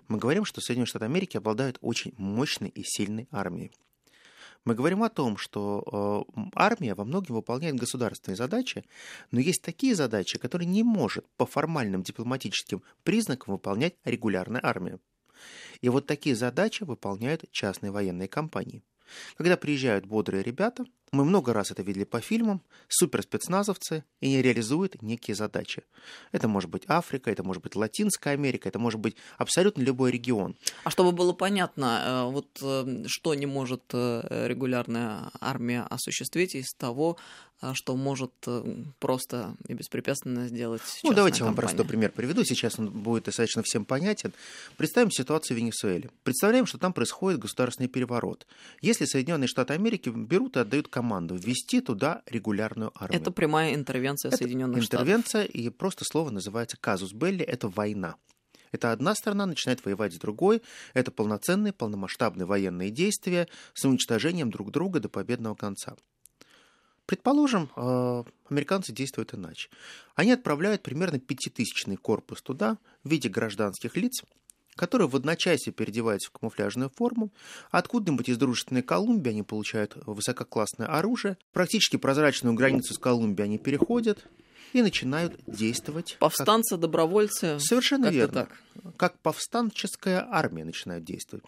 мы 0.08 0.18
говорим, 0.18 0.44
что 0.44 0.60
Соединенные 0.60 0.88
Штаты 0.88 1.04
Америки 1.04 1.36
обладают 1.36 1.78
очень 1.80 2.14
мощной 2.16 2.68
и 2.68 2.82
сильной 2.84 3.28
армией. 3.30 3.72
Мы 4.64 4.74
говорим 4.74 5.02
о 5.02 5.08
том, 5.08 5.36
что 5.36 6.26
э, 6.36 6.40
армия 6.54 6.94
во 6.94 7.04
многом 7.04 7.36
выполняет 7.36 7.74
государственные 7.74 8.36
задачи, 8.36 8.84
но 9.32 9.40
есть 9.40 9.62
такие 9.62 9.94
задачи, 9.96 10.38
которые 10.38 10.68
не 10.68 10.84
может 10.84 11.26
по 11.36 11.46
формальным 11.46 12.02
дипломатическим 12.02 12.82
признакам 13.02 13.54
выполнять 13.54 13.96
регулярная 14.04 14.60
армия. 14.62 15.00
И 15.80 15.88
вот 15.88 16.06
такие 16.06 16.36
задачи 16.36 16.84
выполняют 16.84 17.50
частные 17.50 17.90
военные 17.90 18.28
компании. 18.28 18.84
Когда 19.36 19.56
приезжают 19.56 20.06
бодрые 20.06 20.44
ребята, 20.44 20.84
мы 21.12 21.26
много 21.26 21.52
раз 21.52 21.70
это 21.70 21.82
видели 21.82 22.04
по 22.04 22.20
фильмам, 22.20 22.62
суперспецназовцы, 22.88 24.04
и 24.20 24.26
они 24.26 24.42
реализуют 24.42 25.02
некие 25.02 25.34
задачи. 25.34 25.82
Это 26.32 26.48
может 26.48 26.70
быть 26.70 26.84
Африка, 26.88 27.30
это 27.30 27.44
может 27.44 27.62
быть 27.62 27.76
Латинская 27.76 28.30
Америка, 28.30 28.68
это 28.68 28.78
может 28.78 28.98
быть 28.98 29.16
абсолютно 29.36 29.82
любой 29.82 30.10
регион. 30.10 30.56
А 30.84 30.90
чтобы 30.90 31.12
было 31.12 31.34
понятно, 31.34 32.02
э, 32.04 32.32
вот 32.32 32.46
э, 32.62 33.04
что 33.06 33.34
не 33.34 33.44
может 33.44 33.82
э, 33.92 34.46
регулярная 34.48 35.30
армия 35.38 35.82
осуществить 35.82 36.54
из 36.54 36.72
того, 36.72 37.18
что 37.74 37.94
может 37.94 38.32
просто 38.98 39.54
и 39.68 39.74
беспрепятственно 39.74 40.48
сделать 40.48 40.82
Ну, 41.04 41.12
давайте 41.12 41.40
я 41.40 41.44
вам 41.44 41.54
простой 41.54 41.86
пример 41.86 42.10
приведу. 42.10 42.42
Сейчас 42.42 42.76
он 42.76 42.90
будет 42.90 43.26
достаточно 43.26 43.62
всем 43.62 43.84
понятен. 43.84 44.32
Представим 44.76 45.12
ситуацию 45.12 45.56
в 45.56 45.60
Венесуэле. 45.60 46.10
Представляем, 46.24 46.66
что 46.66 46.78
там 46.78 46.92
происходит 46.92 47.38
государственный 47.38 47.88
переворот. 47.88 48.48
Если 48.80 49.04
Соединенные 49.04 49.46
Штаты 49.46 49.74
Америки 49.74 50.08
берут 50.08 50.56
и 50.56 50.58
отдают 50.58 50.88
команду 51.02 51.34
ввести 51.34 51.80
туда 51.80 52.22
регулярную 52.26 52.92
армию. 52.94 53.20
Это 53.20 53.32
прямая 53.32 53.74
интервенция 53.74 54.28
это 54.28 54.38
Соединенных 54.38 54.84
Штатов. 54.84 55.00
Интервенция, 55.00 55.44
и 55.44 55.68
просто 55.68 56.04
слово 56.04 56.30
называется 56.30 56.76
казус 56.80 57.12
белли, 57.12 57.44
это 57.44 57.68
война. 57.68 58.14
Это 58.70 58.92
одна 58.92 59.14
страна 59.14 59.46
начинает 59.46 59.84
воевать 59.84 60.14
с 60.14 60.18
другой. 60.18 60.62
Это 60.94 61.10
полноценные, 61.10 61.72
полномасштабные 61.72 62.46
военные 62.46 62.90
действия 62.90 63.48
с 63.74 63.84
уничтожением 63.84 64.50
друг 64.50 64.70
друга 64.70 65.00
до 65.00 65.08
победного 65.08 65.56
конца. 65.56 65.96
Предположим, 67.06 67.68
э, 67.76 68.24
американцы 68.48 68.92
действуют 68.92 69.34
иначе. 69.34 69.68
Они 70.14 70.30
отправляют 70.30 70.82
примерно 70.82 71.18
пятитысячный 71.18 71.96
корпус 71.96 72.40
туда 72.42 72.78
в 73.02 73.10
виде 73.10 73.28
гражданских 73.28 73.96
лиц, 73.96 74.22
которые 74.76 75.08
в 75.08 75.16
одночасье 75.16 75.72
переодеваются 75.72 76.30
в 76.30 76.32
камуфляжную 76.32 76.90
форму. 76.90 77.30
Откуда-нибудь 77.70 78.28
из 78.28 78.38
дружественной 78.38 78.82
Колумбии 78.82 79.30
они 79.30 79.42
получают 79.42 79.96
высококлассное 80.06 80.86
оружие. 80.86 81.36
Практически 81.52 81.96
прозрачную 81.96 82.54
границу 82.54 82.94
с 82.94 82.98
Колумбией 82.98 83.44
они 83.44 83.58
переходят 83.58 84.26
и 84.72 84.82
начинают 84.82 85.38
действовать. 85.46 86.16
Повстанцы, 86.18 86.74
как... 86.74 86.80
добровольцы. 86.80 87.58
Совершенно 87.60 88.06
верно. 88.06 88.48
Так. 88.82 88.94
Как 88.96 89.18
повстанческая 89.18 90.26
армия 90.30 90.64
начинает 90.64 91.04
действовать. 91.04 91.44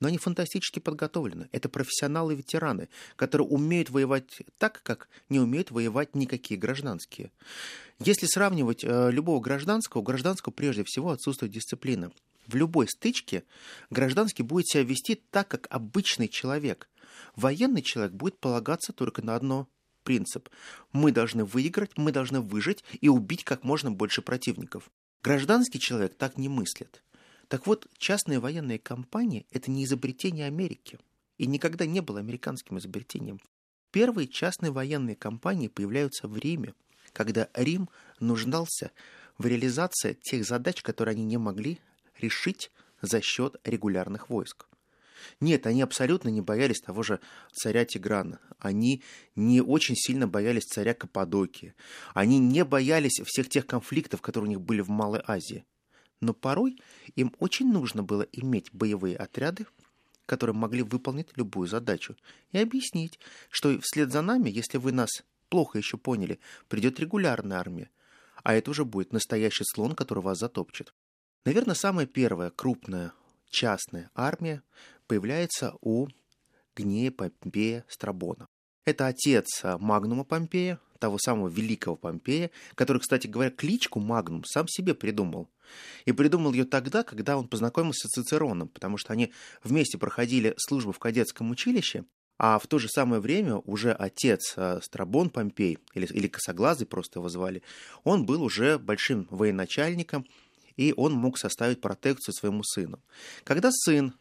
но 0.00 0.08
они 0.08 0.18
фантастически 0.18 0.78
подготовлены. 0.78 1.48
Это 1.52 1.68
профессионалы-ветераны, 1.68 2.88
которые 3.16 3.46
умеют 3.46 3.90
воевать 3.90 4.42
так, 4.58 4.82
как 4.82 5.08
не 5.28 5.38
умеют 5.38 5.70
воевать 5.70 6.14
никакие 6.14 6.58
гражданские. 6.58 7.30
Если 8.00 8.26
сравнивать 8.26 8.82
э, 8.82 9.10
любого 9.10 9.40
гражданского, 9.40 10.00
у 10.00 10.04
гражданского 10.04 10.52
прежде 10.52 10.82
всего 10.84 11.10
отсутствует 11.10 11.52
дисциплина. 11.52 12.10
В 12.46 12.54
любой 12.54 12.88
стычке 12.88 13.44
гражданский 13.90 14.42
будет 14.42 14.68
себя 14.68 14.82
вести 14.82 15.14
так, 15.14 15.48
как 15.48 15.66
обычный 15.70 16.28
человек. 16.28 16.88
Военный 17.36 17.82
человек 17.82 18.12
будет 18.12 18.38
полагаться 18.38 18.92
только 18.92 19.22
на 19.22 19.36
одно 19.36 19.68
принцип. 20.02 20.48
Мы 20.92 21.12
должны 21.12 21.44
выиграть, 21.44 21.96
мы 21.96 22.12
должны 22.12 22.40
выжить 22.40 22.84
и 23.00 23.08
убить 23.08 23.44
как 23.44 23.64
можно 23.64 23.90
больше 23.90 24.22
противников. 24.22 24.90
Гражданский 25.22 25.78
человек 25.78 26.16
так 26.16 26.36
не 26.36 26.48
мыслит. 26.48 27.02
Так 27.48 27.66
вот, 27.66 27.86
частные 27.98 28.40
военные 28.40 28.78
компании– 28.78 29.46
это 29.50 29.70
не 29.70 29.84
изобретение 29.84 30.46
Америки 30.46 30.98
и 31.38 31.46
никогда 31.46 31.86
не 31.86 32.00
было 32.00 32.20
американским 32.20 32.78
изобретением. 32.78 33.40
Первые 33.90 34.28
частные 34.28 34.70
военные 34.70 35.16
компании 35.16 35.68
появляются 35.68 36.28
в 36.28 36.36
Риме, 36.36 36.74
когда 37.12 37.48
Рим 37.54 37.88
нуждался 38.20 38.90
в 39.38 39.46
реализации 39.46 40.14
тех 40.14 40.44
задач, 40.46 40.82
которые 40.82 41.12
они 41.14 41.24
не 41.24 41.36
могли 41.36 41.78
решить 42.22 42.70
за 43.00 43.20
счет 43.20 43.56
регулярных 43.64 44.30
войск. 44.30 44.66
Нет, 45.40 45.66
они 45.66 45.82
абсолютно 45.82 46.28
не 46.28 46.40
боялись 46.40 46.80
того 46.80 47.02
же 47.02 47.20
царя 47.52 47.84
Тиграна. 47.84 48.40
Они 48.58 49.02
не 49.36 49.60
очень 49.60 49.96
сильно 49.96 50.26
боялись 50.26 50.64
царя 50.64 50.94
Каппадокии. 50.94 51.74
Они 52.14 52.38
не 52.38 52.64
боялись 52.64 53.20
всех 53.24 53.48
тех 53.48 53.66
конфликтов, 53.66 54.20
которые 54.20 54.48
у 54.48 54.50
них 54.50 54.60
были 54.60 54.80
в 54.80 54.88
Малой 54.88 55.22
Азии. 55.26 55.64
Но 56.20 56.34
порой 56.34 56.80
им 57.16 57.34
очень 57.38 57.70
нужно 57.70 58.02
было 58.02 58.22
иметь 58.32 58.72
боевые 58.72 59.16
отряды, 59.16 59.66
которые 60.26 60.54
могли 60.54 60.82
выполнить 60.82 61.36
любую 61.36 61.66
задачу, 61.66 62.16
и 62.52 62.58
объяснить, 62.58 63.18
что 63.50 63.78
вслед 63.80 64.12
за 64.12 64.22
нами, 64.22 64.48
если 64.48 64.78
вы 64.78 64.92
нас 64.92 65.10
плохо 65.48 65.78
еще 65.78 65.98
поняли, 65.98 66.38
придет 66.68 67.00
регулярная 67.00 67.58
армия, 67.58 67.90
а 68.44 68.54
это 68.54 68.70
уже 68.70 68.84
будет 68.84 69.12
настоящий 69.12 69.64
слон, 69.64 69.94
который 69.94 70.22
вас 70.22 70.38
затопчет. 70.38 70.94
Наверное, 71.44 71.74
самая 71.74 72.06
первая 72.06 72.50
крупная 72.50 73.12
частная 73.50 74.10
армия 74.14 74.62
появляется 75.08 75.74
у 75.80 76.06
Гнея 76.76 77.10
Помпея 77.10 77.84
Страбона. 77.88 78.46
Это 78.84 79.08
отец 79.08 79.46
а, 79.64 79.76
Магнума 79.76 80.22
Помпея, 80.22 80.78
того 81.00 81.18
самого 81.18 81.48
великого 81.48 81.96
Помпея, 81.96 82.52
который, 82.76 82.98
кстати 82.98 83.26
говоря, 83.26 83.50
кличку 83.50 83.98
Магнум 83.98 84.44
сам 84.44 84.68
себе 84.68 84.94
придумал. 84.94 85.50
И 86.04 86.12
придумал 86.12 86.52
ее 86.52 86.64
тогда, 86.64 87.02
когда 87.02 87.36
он 87.36 87.48
познакомился 87.48 88.06
с 88.06 88.12
Цицероном, 88.12 88.68
потому 88.68 88.96
что 88.96 89.12
они 89.12 89.32
вместе 89.64 89.98
проходили 89.98 90.54
службу 90.58 90.92
в 90.92 91.00
кадетском 91.00 91.50
училище, 91.50 92.04
а 92.38 92.60
в 92.60 92.68
то 92.68 92.78
же 92.78 92.88
самое 92.88 93.20
время 93.20 93.56
уже 93.56 93.92
отец 93.92 94.54
а, 94.56 94.80
Страбон 94.80 95.28
Помпей, 95.28 95.78
или, 95.94 96.06
или 96.06 96.28
Косоглазый 96.28 96.86
просто 96.86 97.18
его 97.18 97.28
звали, 97.28 97.64
он 98.04 98.26
был 98.26 98.44
уже 98.44 98.78
большим 98.78 99.26
военачальником, 99.30 100.24
и 100.76 100.94
он 100.96 101.12
мог 101.12 101.38
составить 101.38 101.80
протекцию 101.80 102.34
своему 102.34 102.62
сыну. 102.64 103.00
Когда 103.44 103.70
сын 103.70 104.14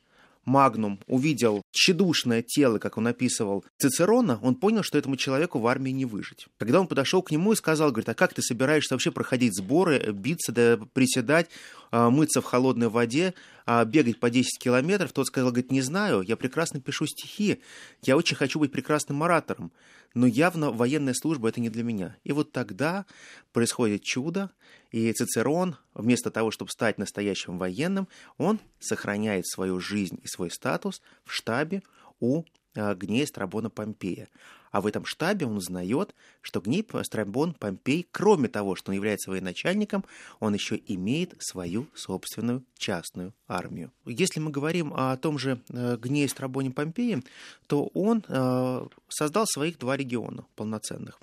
Магнум 0.46 1.00
увидел 1.08 1.62
тщедушное 1.72 2.42
тело, 2.42 2.80
как 2.80 2.98
он 2.98 3.08
описывал 3.08 3.64
Цицерона, 3.78 4.40
он 4.42 4.56
понял, 4.56 4.82
что 4.82 4.98
этому 4.98 5.16
человеку 5.16 5.60
в 5.60 5.68
армии 5.68 5.92
не 5.92 6.06
выжить. 6.06 6.48
Когда 6.58 6.80
он 6.80 6.88
подошел 6.88 7.22
к 7.22 7.32
нему 7.32 7.54
и 7.54 7.56
сказал, 7.56 7.92
говорит, 7.92 8.10
а 8.10 8.16
как 8.16 8.34
ты 8.34 8.42
собираешься 8.42 8.96
вообще 8.96 9.12
проходить 9.12 9.56
сборы, 9.56 10.12
биться, 10.12 10.52
да 10.52 10.80
приседать, 10.94 11.50
а, 11.92 12.10
мыться 12.10 12.42
в 12.42 12.46
холодной 12.46 12.90
воде, 12.90 13.36
а, 13.68 13.86
бегать 13.86 14.20
по 14.20 14.32
10 14.32 14.58
километров, 14.60 15.14
тот 15.14 15.28
сказал, 15.28 15.52
говорит, 15.52 15.72
не 15.72 15.82
знаю, 15.82 16.22
я 16.22 16.36
прекрасно 16.36 16.82
пишу 16.82 17.06
стихи, 17.06 17.62
я 18.02 18.18
очень 18.18 18.36
хочу 18.36 18.60
быть 18.60 18.72
прекрасным 18.72 19.22
оратором, 19.22 19.72
но 20.16 20.26
явно 20.26 20.72
военная 20.72 21.14
служба 21.14 21.50
это 21.50 21.62
не 21.62 21.70
для 21.70 21.84
меня. 21.84 22.18
И 22.24 22.32
вот 22.32 22.52
тогда 22.52 23.06
происходит 23.54 24.04
чудо, 24.04 24.50
и 24.92 25.12
Цицерон, 25.14 25.78
вместо 25.94 26.32
того, 26.32 26.52
чтобы 26.52 26.72
стать 26.72 26.98
настоящим 26.98 27.58
военным, 27.58 28.08
он 28.38 28.60
сохраняет 28.80 29.48
свою 29.48 29.80
жизнь 29.80 30.20
и 30.22 30.28
свой 30.28 30.52
статус 30.52 31.02
в 31.24 31.32
штабе 31.32 31.82
у 32.20 32.44
а, 32.76 32.94
Гнея 32.96 33.26
Страбона 33.26 33.70
Помпея. 33.70 34.28
А 34.72 34.80
в 34.80 34.88
этом 34.88 35.06
штабе 35.06 35.46
он 35.46 35.58
узнает, 35.58 36.16
что 36.40 36.62
Гней 36.62 36.86
Страбон 37.04 37.54
Помпей, 37.54 38.08
кроме 38.10 38.48
того, 38.48 38.76
что 38.76 38.92
он 38.92 38.96
является 38.96 39.30
военачальником, 39.30 40.06
он 40.40 40.54
еще 40.54 40.80
имеет 40.88 41.36
свою 41.40 41.88
собственную 41.94 42.64
частную 42.78 43.34
армию. 43.50 43.92
Если 44.06 44.40
мы 44.40 44.50
говорим 44.50 44.94
о 44.94 45.18
том 45.18 45.38
же 45.38 45.62
э, 45.70 45.98
Гнее 45.98 46.30
Страбоне 46.30 46.72
Помпее, 46.72 47.22
то 47.68 47.88
он 47.94 48.24
э, 48.28 48.88
создал 49.10 49.46
своих 49.46 49.78
два 49.78 49.98
региона 49.98 50.46
полноценных. 50.56 51.20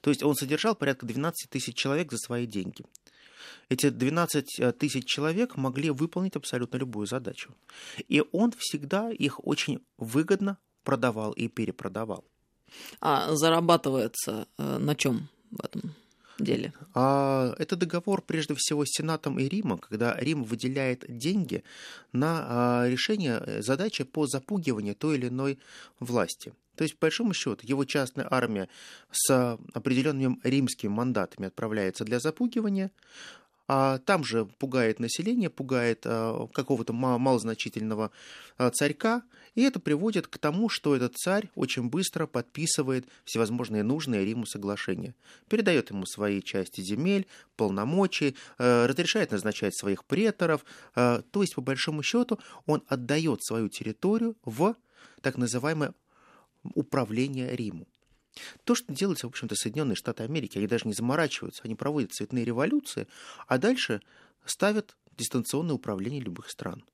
То 0.00 0.10
есть 0.10 0.22
он 0.22 0.34
содержал 0.34 0.74
порядка 0.74 1.06
12 1.06 1.48
тысяч 1.48 1.76
человек 1.76 2.10
за 2.10 2.18
свои 2.18 2.46
деньги. 2.46 2.84
Эти 3.68 3.90
12 3.90 4.60
э, 4.60 4.72
тысяч 4.72 5.06
человек 5.06 5.56
могли 5.56 5.90
выполнить 5.90 6.36
абсолютно 6.36 6.78
любую 6.78 7.06
задачу. 7.06 7.54
И 8.08 8.22
он 8.32 8.52
всегда 8.58 9.10
их 9.10 9.46
очень 9.46 9.80
выгодно 9.98 10.58
продавал 10.84 11.32
и 11.32 11.48
перепродавал. 11.48 12.24
А 13.00 13.34
зарабатывается 13.34 14.46
э, 14.58 14.78
на 14.78 14.94
чем 14.94 15.28
в 15.50 15.64
этом? 15.64 15.94
деле? 16.40 16.72
А, 16.94 17.54
это 17.58 17.76
договор 17.76 18.22
прежде 18.22 18.54
всего 18.56 18.84
с 18.84 18.90
Сенатом 18.90 19.38
и 19.38 19.48
Римом, 19.48 19.78
когда 19.78 20.16
Рим 20.16 20.42
выделяет 20.42 21.04
деньги 21.08 21.62
на 22.12 22.44
а, 22.46 22.88
решение 22.88 23.42
э, 23.44 23.62
задачи 23.62 24.04
по 24.04 24.26
запугиванию 24.26 24.94
той 24.94 25.16
или 25.16 25.28
иной 25.28 25.58
власти. 26.00 26.52
То 26.76 26.84
есть, 26.84 26.96
по 26.96 27.06
большому 27.06 27.34
счету, 27.34 27.58
его 27.62 27.84
частная 27.84 28.26
армия 28.30 28.68
с 29.10 29.58
определенными 29.74 30.38
римскими 30.42 30.90
мандатами 30.90 31.48
отправляется 31.48 32.04
для 32.04 32.20
запугивания, 32.20 32.90
а 33.72 33.98
там 33.98 34.24
же 34.24 34.46
пугает 34.46 34.98
население, 34.98 35.48
пугает 35.48 36.00
а, 36.04 36.48
какого-то 36.48 36.92
малозначительного 36.92 38.10
а, 38.58 38.68
царька, 38.70 39.22
и 39.54 39.62
это 39.62 39.78
приводит 39.78 40.26
к 40.26 40.38
тому, 40.38 40.68
что 40.68 40.96
этот 40.96 41.16
царь 41.16 41.50
очень 41.54 41.88
быстро 41.88 42.26
подписывает 42.26 43.06
всевозможные 43.24 43.84
нужные 43.84 44.24
Риму 44.24 44.44
соглашения, 44.44 45.14
передает 45.48 45.90
ему 45.90 46.04
свои 46.04 46.42
части 46.42 46.80
земель, 46.80 47.28
полномочий, 47.54 48.34
а, 48.58 48.88
разрешает 48.88 49.30
назначать 49.30 49.76
своих 49.78 50.04
преторов, 50.04 50.64
то 50.96 51.22
есть, 51.34 51.54
по 51.54 51.60
большому 51.60 52.02
счету, 52.02 52.40
он 52.66 52.82
отдает 52.88 53.44
свою 53.44 53.68
территорию 53.68 54.36
в 54.44 54.74
так 55.20 55.38
называемое 55.38 55.94
управление 56.74 57.54
Риму. 57.54 57.86
То, 58.64 58.74
что 58.74 58.92
делается, 58.92 59.26
в 59.26 59.30
общем-то, 59.30 59.54
Соединенные 59.54 59.96
Штаты 59.96 60.22
Америки, 60.22 60.58
они 60.58 60.66
даже 60.66 60.86
не 60.86 60.94
заморачиваются, 60.94 61.62
они 61.64 61.74
проводят 61.74 62.12
цветные 62.12 62.44
революции, 62.44 63.06
а 63.46 63.58
дальше 63.58 64.00
ставят 64.44 64.96
дистанционное 65.16 65.74
управление 65.74 66.20
любых 66.20 66.50
стран. 66.50 66.84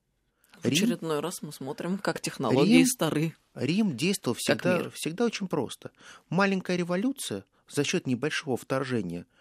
В 0.61 0.65
Рим, 0.65 0.73
очередной 0.73 1.19
раз 1.19 1.41
мы 1.43 1.53
смотрим, 1.53 1.99
как 1.99 2.19
технологии 2.19 2.77
Рим, 2.79 2.87
стары. 2.87 3.35
Рим 3.53 3.95
действовал 3.95 4.35
всегда, 4.39 4.89
всегда 4.89 5.25
очень 5.25 5.47
просто. 5.47 5.91
Маленькая 6.29 6.77
революция 6.77 7.45
за 7.69 7.83
счет 7.83 8.07
небольшого 8.07 8.57
вторжения– 8.57 9.25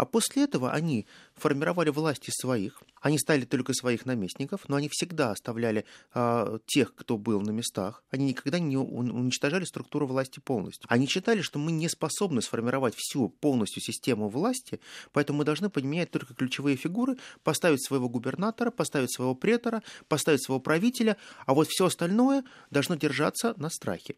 а 0.00 0.06
после 0.06 0.44
этого 0.44 0.72
они 0.72 1.06
формировали 1.34 1.90
власти 1.90 2.30
своих, 2.30 2.82
они 3.02 3.18
ставили 3.18 3.44
только 3.44 3.74
своих 3.74 4.06
наместников, 4.06 4.62
но 4.66 4.76
они 4.76 4.88
всегда 4.90 5.30
оставляли 5.30 5.84
а, 6.14 6.58
тех, 6.64 6.94
кто 6.94 7.18
был 7.18 7.42
на 7.42 7.50
местах. 7.50 8.02
Они 8.10 8.24
никогда 8.24 8.58
не 8.58 8.78
уничтожали 8.78 9.66
структуру 9.66 10.06
власти 10.06 10.40
полностью. 10.40 10.86
Они 10.90 11.06
считали, 11.06 11.42
что 11.42 11.58
мы 11.58 11.70
не 11.70 11.86
способны 11.90 12.40
сформировать 12.40 12.94
всю 12.96 13.28
полностью 13.28 13.82
систему 13.82 14.30
власти, 14.30 14.80
поэтому 15.12 15.40
мы 15.40 15.44
должны 15.44 15.68
поменять 15.68 16.10
только 16.10 16.32
ключевые 16.32 16.78
фигуры, 16.78 17.18
поставить 17.42 17.84
своего 17.84 18.08
губернатора, 18.08 18.70
поставить 18.70 19.14
своего 19.14 19.34
претора, 19.34 19.82
поставить 20.08 20.42
своего 20.42 20.60
правителя, 20.60 21.18
а 21.44 21.52
вот 21.52 21.68
все 21.68 21.84
остальное 21.84 22.42
должно 22.70 22.94
держаться 22.94 23.52
на 23.58 23.68
страхе. 23.68 24.14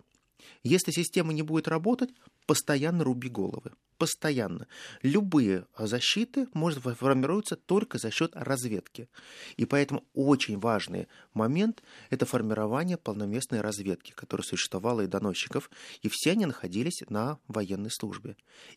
Если 0.63 0.91
система 0.91 1.33
не 1.33 1.43
будет 1.43 1.69
работать, 1.69 2.11
постоянно 2.47 3.05
руби 3.05 3.29
головы. 3.29 3.73
Постоянно. 3.99 4.67
Любые 5.03 5.67
защиты 5.79 6.49
может 6.55 6.81
формируются 6.81 7.55
только 7.55 7.99
за 7.99 8.11
счет 8.11 8.33
разведки. 8.35 9.09
И 9.57 9.65
поэтому 9.65 10.03
очень 10.13 10.59
важный 10.59 11.07
момент– 11.35 11.85
это 12.11 12.27
формирование 12.27 12.97
полноместной 12.97 13.61
разведки, 13.61 14.13
которая 14.13 14.45
существовала 14.45 15.03
и 15.03 15.07
доносчиков, 15.07 15.71
и 16.01 16.09
все 16.11 16.33
они 16.33 16.47
находились 16.47 17.03
на 17.11 17.39
военной 17.47 17.91
службе. 17.93 18.37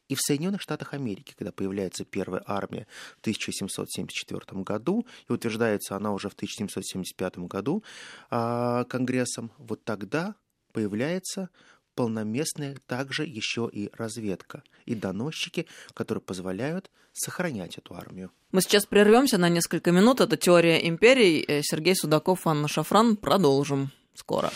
И 0.09 0.15
в 0.15 0.21
Соединенных 0.21 0.61
Штатах 0.61 0.93
Америки, 0.93 1.33
когда 1.35 1.51
появляется 1.51 2.05
первая 2.05 2.43
армия 2.45 2.85
в 3.17 3.21
1774 3.21 4.61
году, 4.61 5.07
и 5.27 5.31
утверждается 5.31 5.95
она 5.95 6.13
уже 6.13 6.29
в 6.29 6.33
1775 6.33 7.39
году 7.39 7.83
а, 8.29 8.83
Конгрессом, 8.83 9.51
вот 9.57 9.83
тогда 9.83 10.35
появляется 10.75 11.49
полноместная 11.95 12.75
также 12.85 13.23
еще 13.23 13.69
и 13.71 13.89
разведка 13.93 14.61
и 14.85 14.93
доносчики, 14.93 15.67
которые 15.93 16.21
позволяют 16.21 16.91
сохранять 17.13 17.77
эту 17.77 17.95
армию. 17.95 18.29
Мы 18.51 18.61
сейчас 18.61 18.85
прервемся 18.85 19.37
на 19.37 19.47
несколько 19.47 19.93
минут. 19.93 20.19
Это 20.19 20.35
«Теория 20.35 20.85
империй». 20.89 21.45
Сергей 21.63 21.95
Судаков, 21.95 22.45
Анна 22.45 22.67
Шафран. 22.67 23.15
Продолжим. 23.15 23.91
скоро. 24.15 24.51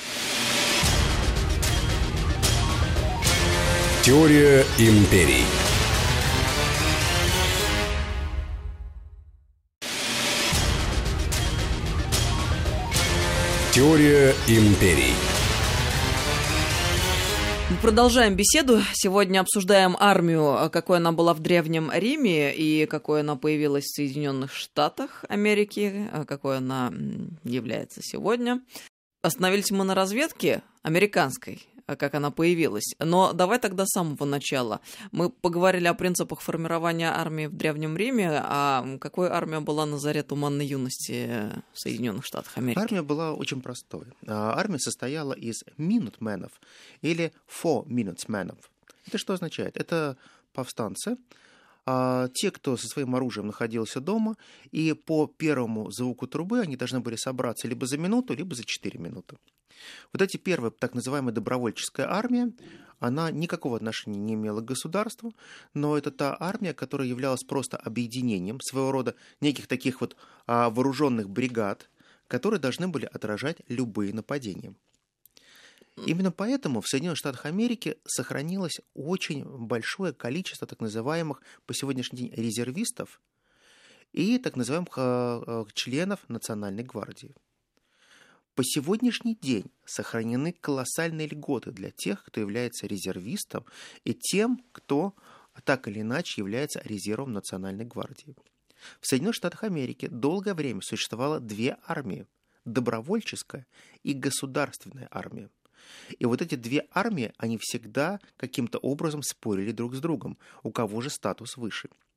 Теория 4.04 4.66
империй. 4.78 5.46
Теория 13.72 14.34
империй. 14.48 15.39
Мы 17.70 17.78
продолжаем 17.78 18.36
беседу. 18.36 18.82
Сегодня 18.94 19.42
обсуждаем 19.42 19.96
армию, 20.00 20.72
какой 20.72 20.98
она 20.98 21.12
была 21.12 21.36
в 21.36 21.40
Древнем 21.40 21.92
Риме 21.94 22.52
и 22.52 22.88
какой 22.88 23.20
она 23.20 23.36
появилась 23.36 23.84
в 23.84 23.96
Соединенных 23.96 24.52
Штатах 24.52 25.24
Америки, 25.30 26.10
какой 26.28 26.58
она 26.58 26.92
является 27.44 28.02
сегодня. 28.02 28.64
Остановились 29.22 29.70
мы 29.70 29.84
на 29.84 29.94
разведке 29.94 30.64
американской, 30.82 31.62
как 31.96 32.16
она 32.16 32.32
появилась. 32.32 32.94
Но 33.00 33.34
давай 33.34 33.60
тогда 33.60 33.86
с 33.86 33.90
самого 33.90 34.26
начала. 34.26 34.82
Мы 35.12 35.30
поговорили 35.30 35.88
о 35.88 35.94
принципах 35.94 36.42
формирования 36.42 37.12
армии 37.12 37.48
в 37.48 37.54
Древнем 37.54 37.98
Риме, 37.98 38.42
а 38.44 38.98
какой 39.00 39.30
армия 39.30 39.60
была 39.60 39.86
на 39.86 39.98
заре 39.98 40.24
туманной 40.24 40.66
юности 40.66 41.52
в 41.74 41.80
Соединенных 41.80 42.26
Штатах 42.26 42.58
Америки? 42.58 42.80
Армия 42.80 43.02
была 43.02 43.34
очень 43.34 43.62
простой. 43.62 44.06
А, 44.28 44.54
армия 44.58 44.80
состояла 44.80 45.34
из 45.34 45.64
минутменов 45.78 46.52
или 47.02 47.34
four 47.48 47.86
minutesменов. 47.88 48.58
Это 49.08 49.18
что 49.18 49.34
означает? 49.34 49.78
Это 49.78 50.18
повстанцы, 50.54 51.18
а, 51.86 52.28
те, 52.34 52.52
кто 52.52 52.78
со 52.78 52.88
своим 52.88 53.16
оружием 53.16 53.48
находился 53.48 54.00
дома, 54.00 54.38
и 54.72 54.94
по 54.94 55.26
первому 55.26 55.90
звуку 55.92 56.28
трубы 56.28 56.60
они 56.60 56.76
должны 56.76 57.00
были 57.00 57.16
собраться 57.16 57.68
либо 57.68 57.88
за 57.88 57.98
минуту, 57.98 58.36
либо 58.36 58.54
за 58.56 58.64
четыре 58.64 59.00
минуты. 59.00 59.38
Вот 60.14 60.22
эти 60.22 60.38
первые, 60.38 60.72
так 60.72 60.94
называемая 60.94 61.34
добровольческая 61.34 62.10
армия, 62.10 62.52
она 63.00 63.32
никакого 63.32 63.78
отношения 63.78 64.20
не 64.20 64.34
имела 64.34 64.62
к 64.62 64.66
государству, 64.66 65.34
но 65.74 65.98
это 65.98 66.12
та 66.12 66.36
армия, 66.40 66.74
которая 66.74 67.08
являлась 67.08 67.44
просто 67.44 67.78
объединением 67.78 68.60
своего 68.62 68.92
рода 68.92 69.16
неких 69.42 69.68
таких 69.68 70.02
вот 70.02 70.16
а, 70.48 70.70
вооруженных 70.70 71.30
бригад, 71.30 71.90
которые 72.28 72.60
должны 72.60 72.88
были 72.88 73.06
отражать 73.06 73.58
любые 73.68 74.14
нападения. 74.14 74.76
Именно 76.06 76.32
поэтому 76.32 76.82
в 76.82 76.88
Соединенных 76.88 77.18
Штатах 77.18 77.46
Америки 77.46 77.98
сохранилось 78.06 78.80
очень 78.94 79.44
большое 79.44 80.14
количество 80.14 80.68
так 80.68 80.80
называемых 80.80 81.42
по 81.66 81.74
сегодняшний 81.74 82.20
день 82.20 82.34
резервистов 82.34 83.22
и 84.14 84.38
так 84.38 84.56
называемых 84.56 84.94
а, 84.98 85.44
а, 85.46 85.66
членов 85.74 86.20
Национальной 86.28 86.84
гвардии. 86.84 87.36
По 88.60 88.64
сегодняшний 88.66 89.36
день 89.36 89.72
сохранены 89.86 90.52
колоссальные 90.52 91.28
льготы 91.28 91.72
для 91.72 91.92
тех, 91.92 92.26
кто 92.26 92.42
является 92.42 92.88
резервистом, 92.88 93.64
и 94.04 94.14
тем, 94.14 94.62
кто 94.74 95.16
так 95.64 95.88
или 95.88 96.02
иначе 96.02 96.42
является 96.42 96.82
резервом 96.84 97.32
Национальной 97.32 97.86
гвардии. 97.86 98.36
В 99.00 99.08
Соединенных 99.08 99.38
Штатах 99.38 99.64
Америки 99.64 100.10
долгое 100.12 100.56
время 100.56 100.82
существовало 100.82 101.40
две 101.40 101.78
армии– 101.88 102.28
добровольческая 102.66 103.66
и 104.04 104.12
государственная 104.12 105.08
армия. 105.10 105.50
И 106.18 106.26
вот 106.26 106.42
эти 106.42 106.56
две 106.56 106.86
армии, 106.92 107.32
они 107.38 107.58
всегда 107.62 108.20
каким-то 108.36 108.78
образом 108.80 109.24
спорили 109.24 109.72
друг 109.72 109.96
с 109.96 110.02
другом, 110.02 110.38
у 110.64 110.72
кого 110.74 111.00
же 111.00 111.10
статус 111.10 111.56
выше– 111.56 111.88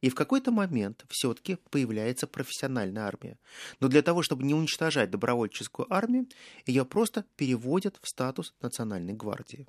и 0.00 0.10
в 0.10 0.14
какой-то 0.14 0.50
момент 0.50 1.04
все-таки 1.08 1.58
появляется 1.70 2.26
профессиональная 2.26 3.04
армия. 3.04 3.38
Но 3.80 3.88
для 3.88 4.02
того, 4.02 4.22
чтобы 4.22 4.44
не 4.44 4.54
уничтожать 4.54 5.10
добровольческую 5.10 5.92
армию, 5.92 6.26
ее 6.66 6.84
просто 6.84 7.24
переводят 7.36 7.98
в 8.02 8.08
статус 8.08 8.54
национальной 8.60 9.14
гвардии. 9.14 9.66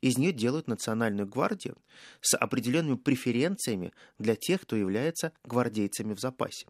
Из 0.00 0.18
нее 0.18 0.32
делают 0.32 0.68
национальную 0.68 1.26
гвардию 1.26 1.76
с 2.20 2.36
определенными 2.36 2.96
преференциями 2.96 3.92
для 4.18 4.36
тех, 4.36 4.62
кто 4.62 4.76
является 4.76 5.32
гвардейцами 5.44 6.14
в 6.14 6.20
запасе. 6.20 6.66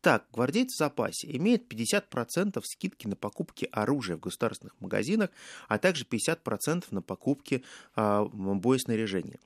Так, 0.00 0.26
гвардейцы 0.32 0.74
в 0.74 0.78
запасе 0.78 1.34
имеют 1.36 1.72
50% 1.72 2.60
скидки 2.64 3.06
на 3.06 3.16
покупки 3.16 3.68
оружия 3.72 4.16
в 4.16 4.20
государственных 4.20 4.78
магазинах, 4.80 5.30
а 5.68 5.78
также 5.78 6.04
50% 6.04 6.84
на 6.90 7.02
покупки 7.02 7.64
э, 7.96 8.24
боеснаряжения. 8.32 9.38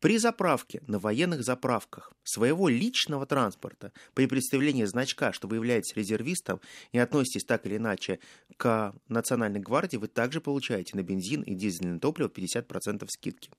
При 0.00 0.18
заправке 0.18 0.82
на 0.86 0.98
военных 0.98 1.42
заправках 1.42 2.12
своего 2.22 2.68
личного 2.68 3.26
транспорта 3.26 3.92
при 4.14 4.26
представлении 4.26 4.84
значка, 4.84 5.32
что 5.32 5.48
вы 5.48 5.56
являетесь 5.56 5.94
резервистом 5.96 6.60
и 6.92 6.98
относитесь 6.98 7.44
так 7.44 7.66
или 7.66 7.76
иначе 7.76 8.18
к 8.56 8.94
Национальной 9.08 9.60
гвардии, 9.60 9.96
вы 9.96 10.08
также 10.08 10.40
получаете 10.40 10.96
на 10.96 11.02
бензин 11.02 11.42
и 11.42 11.54
дизельное 11.54 11.98
топливо 11.98 12.28
50% 12.28 13.06
скидки. 13.08 13.50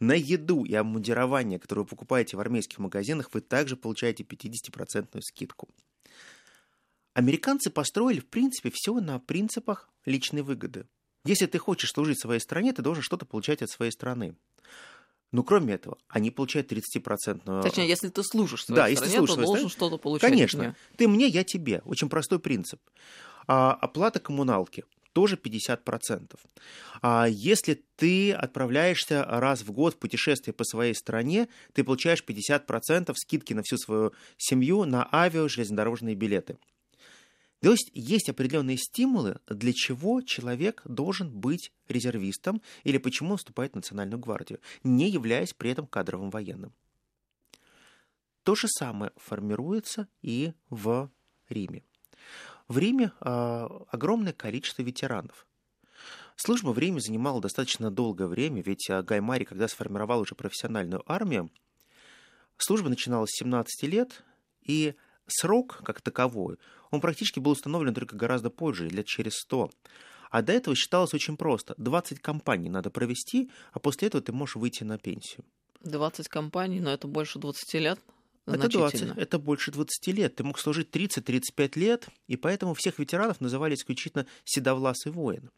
На 0.00 0.12
еду 0.12 0.64
и 0.64 0.74
обмундирование, 0.74 1.58
которое 1.58 1.82
вы 1.82 1.88
покупаете 1.88 2.36
в 2.36 2.40
армейских 2.40 2.78
магазинах, 2.78 3.30
вы 3.32 3.40
также 3.40 3.76
получаете 3.76 4.24
50% 4.24 5.20
скидку. 5.22 5.68
Американцы 7.14 7.70
построили, 7.70 8.20
в 8.20 8.26
принципе, 8.26 8.70
все 8.72 8.94
на 9.00 9.18
принципах 9.18 9.88
личной 10.04 10.42
выгоды. 10.42 10.86
Если 11.24 11.46
ты 11.46 11.58
хочешь 11.58 11.90
служить 11.90 12.20
своей 12.20 12.40
стране, 12.40 12.72
ты 12.72 12.80
должен 12.80 13.02
что-то 13.02 13.26
получать 13.26 13.60
от 13.60 13.70
своей 13.70 13.90
страны. 13.90 14.36
Но 15.30 15.42
кроме 15.42 15.74
этого, 15.74 15.98
они 16.08 16.30
получают 16.30 16.72
30%. 16.72 17.62
Точнее, 17.62 17.86
если 17.88 18.08
ты 18.08 18.22
служишь 18.22 18.64
своей 18.64 18.76
да, 18.76 18.82
стране, 18.84 18.92
если 18.92 19.04
ты 19.06 19.16
служишь 19.16 19.34
то 19.34 19.42
должен 19.42 19.68
что-то 19.68 19.98
получать. 19.98 20.30
Конечно. 20.30 20.74
Ты 20.96 21.06
мне, 21.06 21.26
я 21.26 21.44
тебе. 21.44 21.82
Очень 21.84 22.08
простой 22.08 22.38
принцип. 22.38 22.80
А, 23.46 23.72
оплата 23.72 24.20
коммуналки 24.20 24.84
тоже 25.12 25.36
50%. 25.36 26.36
А 27.02 27.26
если 27.28 27.82
ты 27.96 28.32
отправляешься 28.32 29.24
раз 29.24 29.62
в 29.62 29.72
год 29.72 29.94
в 29.94 29.98
путешествие 29.98 30.54
по 30.54 30.64
своей 30.64 30.94
стране, 30.94 31.48
ты 31.72 31.82
получаешь 31.82 32.22
50% 32.26 33.12
скидки 33.16 33.52
на 33.52 33.62
всю 33.62 33.78
свою 33.78 34.12
семью 34.36 34.84
на 34.84 35.08
авиа, 35.12 35.48
железнодорожные 35.48 36.14
билеты. 36.14 36.56
То 37.60 37.72
есть 37.72 37.90
есть 37.92 38.28
определенные 38.28 38.76
стимулы, 38.76 39.40
для 39.48 39.72
чего 39.72 40.22
человек 40.22 40.82
должен 40.84 41.30
быть 41.30 41.72
резервистом 41.88 42.62
или 42.84 42.98
почему 42.98 43.32
он 43.32 43.38
вступает 43.38 43.72
в 43.72 43.76
Национальную 43.76 44.20
гвардию, 44.20 44.60
не 44.84 45.10
являясь 45.10 45.54
при 45.54 45.70
этом 45.70 45.86
кадровым 45.86 46.30
военным. 46.30 46.72
То 48.44 48.54
же 48.54 48.68
самое 48.68 49.12
формируется 49.16 50.08
и 50.22 50.52
в 50.70 51.10
Риме. 51.48 51.82
В 52.68 52.78
Риме 52.78 53.12
э, 53.20 53.68
огромное 53.90 54.32
количество 54.32 54.82
ветеранов. 54.82 55.46
Служба 56.36 56.70
в 56.70 56.78
Риме 56.78 57.00
занимала 57.00 57.40
достаточно 57.40 57.90
долгое 57.90 58.28
время, 58.28 58.62
ведь 58.62 58.88
а, 58.90 59.02
Гаймари, 59.02 59.42
когда 59.42 59.66
сформировал 59.66 60.20
уже 60.20 60.36
профессиональную 60.36 61.02
армию, 61.10 61.50
служба 62.56 62.88
начиналась 62.88 63.30
с 63.30 63.40
17 63.40 63.82
лет, 63.90 64.22
и 64.62 64.94
срок, 65.28 65.80
как 65.84 66.00
таковой, 66.00 66.58
он 66.90 67.00
практически 67.00 67.38
был 67.38 67.52
установлен 67.52 67.94
только 67.94 68.16
гораздо 68.16 68.50
позже, 68.50 68.88
лет 68.88 69.06
через 69.06 69.34
100. 69.38 69.70
А 70.30 70.42
до 70.42 70.52
этого 70.52 70.76
считалось 70.76 71.14
очень 71.14 71.36
просто. 71.36 71.74
20 71.78 72.20
компаний 72.20 72.68
надо 72.68 72.90
провести, 72.90 73.50
а 73.72 73.78
после 73.78 74.08
этого 74.08 74.22
ты 74.22 74.32
можешь 74.32 74.56
выйти 74.56 74.84
на 74.84 74.98
пенсию. 74.98 75.44
20 75.80 76.28
компаний, 76.28 76.80
но 76.80 76.90
это 76.92 77.06
больше 77.06 77.38
20 77.38 77.74
лет? 77.74 78.00
Это 78.46 78.68
20, 78.68 79.16
это 79.16 79.38
больше 79.38 79.70
20 79.70 80.06
лет. 80.08 80.36
Ты 80.36 80.44
мог 80.44 80.58
служить 80.58 80.88
30-35 80.90 81.78
лет, 81.78 82.08
и 82.26 82.36
поэтому 82.36 82.74
всех 82.74 82.98
ветеранов 82.98 83.40
называли 83.40 83.74
исключительно 83.74 84.26
седовласый 84.44 85.12
воин. 85.12 85.50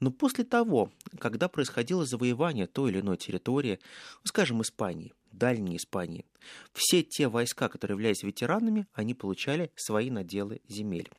Но 0.00 0.10
после 0.10 0.44
того, 0.44 0.90
когда 1.18 1.48
происходило 1.48 2.04
завоевание 2.04 2.66
той 2.66 2.90
или 2.90 3.00
иной 3.00 3.16
территории, 3.16 3.78
ну, 4.22 4.28
скажем, 4.28 4.62
Испании, 4.62 5.12
Дальней 5.38 5.76
Испании, 5.76 6.26
все 6.72 7.02
те 7.02 7.28
войска, 7.28 7.68
которые 7.68 7.94
являлись 7.94 8.22
ветеранами, 8.22 8.86
они 8.92 9.14
получали 9.14 9.70
свои 9.76 10.10
наделы 10.10 10.60
земель. 10.68 11.10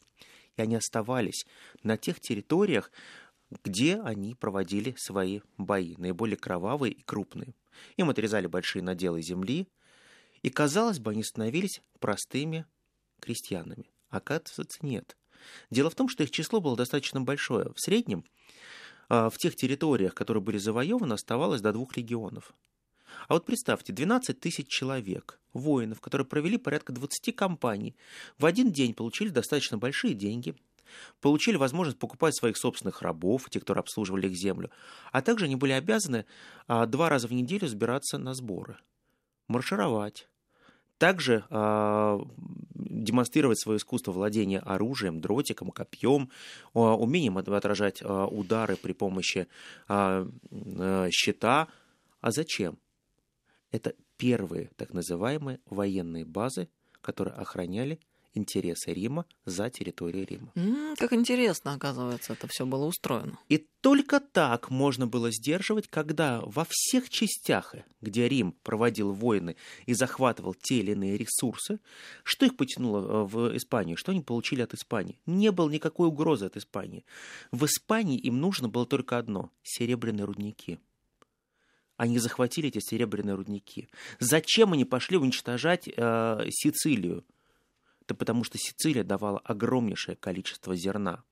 И 0.58 0.62
они 0.62 0.75
оставались 0.75 1.45
на 1.84 1.97
тех 1.97 2.19
территориях, 2.19 2.91
где 3.63 3.99
они 3.99 4.36
проводили 4.36 4.93
свои 4.97 5.41
бои, 5.58 5.95
наиболее 5.97 6.38
кровавые 6.38 6.93
и 6.93 7.01
крупные. 7.01 7.55
Им 7.97 8.10
отрезали 8.10 8.47
большие 8.47 8.84
наделы 8.84 9.21
земли, 9.21 9.67
и, 10.41 10.49
казалось 10.49 10.99
бы, 10.99 11.12
они 11.12 11.23
становились 11.23 11.82
простыми 11.99 12.65
крестьянами. 13.19 13.89
Оказывается, 14.10 14.79
нет. 14.82 15.17
Дело 15.69 15.89
в 15.89 15.95
том, 15.95 16.10
что 16.10 16.23
их 16.23 16.32
число 16.32 16.62
было 16.62 16.75
достаточно 16.75 17.21
большое. 17.21 17.71
В 17.73 17.79
среднем 17.79 18.23
а, 19.10 19.29
в 19.29 19.38
тех 19.38 19.55
территориях, 19.55 20.13
которые 20.13 20.43
были 20.43 20.58
завоеваны, 20.58 21.13
оставалось 21.13 21.62
до 21.62 21.73
двух 21.73 21.95
легионов. 21.97 22.53
А 23.27 23.34
вот 23.34 23.45
представьте, 23.45 23.93
12 23.93 24.39
тысяч 24.39 24.67
человек, 24.67 25.39
воинов, 25.53 26.01
которые 26.01 26.25
провели 26.25 26.58
порядка 26.58 26.93
20 26.93 27.36
компаний, 27.36 27.95
в 28.38 28.45
один 28.45 28.71
день 28.71 28.93
получили 28.93 29.29
достаточно 29.29 29.77
большие 29.77 30.13
деньги, 30.13 30.55
получили 31.21 31.58
возможность 31.58 31.99
покупать 31.99 32.36
своих 32.36 32.58
собственных 32.58 33.01
рабов, 33.01 33.49
те, 33.49 33.60
кто 33.60 33.73
обслуживали 33.73 34.27
их 34.27 34.36
землю, 34.36 34.71
а 35.12 35.21
также 35.21 35.45
они 35.45 35.55
были 35.55 35.71
обязаны 35.71 36.25
а, 36.67 36.86
два 36.86 37.10
раза 37.10 37.27
в 37.27 37.34
неделю 37.34 37.67
сбираться 37.67 38.17
на 38.17 38.34
сборы, 38.34 38.77
маршировать, 39.47 40.27
также 40.99 41.45
э, 41.49 42.19
демонстрировать 42.75 43.60
свое 43.60 43.77
искусство 43.77 44.12
владения 44.12 44.60
оружием, 44.60 45.21
дротиком, 45.21 45.71
копьем, 45.71 46.29
э, 46.75 46.79
умением 46.79 47.38
отражать 47.38 48.01
э, 48.01 48.05
удары 48.05 48.75
при 48.75 48.91
помощи 48.91 49.47
э, 49.88 50.27
э, 50.51 51.10
щита. 51.10 51.69
А 52.19 52.32
зачем? 52.32 52.77
Это 53.71 53.93
первые 54.17 54.71
так 54.75 54.93
называемые 54.93 55.60
военные 55.65 56.25
базы, 56.25 56.69
которые 57.01 57.36
охраняли 57.36 57.99
интересы 58.34 58.93
Рима 58.93 59.25
за 59.45 59.69
территорией 59.69 60.25
Рима. 60.25 60.95
Как 60.97 61.13
интересно, 61.13 61.73
оказывается, 61.73 62.34
это 62.34 62.47
все 62.47 62.65
было 62.65 62.86
устроено. 62.86 63.39
И 63.49 63.65
только 63.82 64.19
так 64.19 64.69
можно 64.69 65.08
было 65.08 65.32
сдерживать, 65.32 65.88
когда 65.88 66.41
во 66.41 66.65
всех 66.69 67.10
частях, 67.10 67.75
где 68.01 68.27
Рим 68.27 68.53
проводил 68.63 69.13
войны 69.13 69.55
и 69.86 69.93
захватывал 69.93 70.53
те 70.53 70.79
или 70.79 70.91
иные 70.91 71.17
ресурсы, 71.17 71.79
что 72.23 72.45
их 72.45 72.58
потянуло 72.58 72.99
э, 72.99 73.25
в 73.25 73.58
Испанию, 73.58 73.97
что 73.97 74.12
они 74.12 74.21
получили 74.21 74.62
от 74.62 74.73
Испании? 74.73 75.19
Не 75.25 75.51
было 75.51 75.69
никакой 75.69 76.08
угрозы 76.08 76.45
от 76.45 76.58
Испании. 76.58 77.05
В 77.51 77.65
Испании 77.65 78.17
им 78.17 78.39
нужно 78.39 78.69
было 78.69 78.86
только 78.86 79.17
одно– 79.17 79.51
серебряные 79.63 80.25
рудники. 80.25 80.79
Они 81.99 82.17
захватили 82.17 82.69
эти 82.69 82.79
серебряные 82.79 83.35
рудники. 83.35 83.89
Зачем 84.19 84.71
они 84.71 84.85
пошли 84.85 85.17
уничтожать 85.17 85.89
э, 85.93 86.45
Сицилию? 86.49 87.25
Это 87.99 88.15
потому 88.15 88.45
что 88.45 88.57
Сицилия 88.57 89.03
давала 89.03 89.39
огромнейшее 89.39 90.15
количество 90.15 90.77
зерна. 90.77 91.23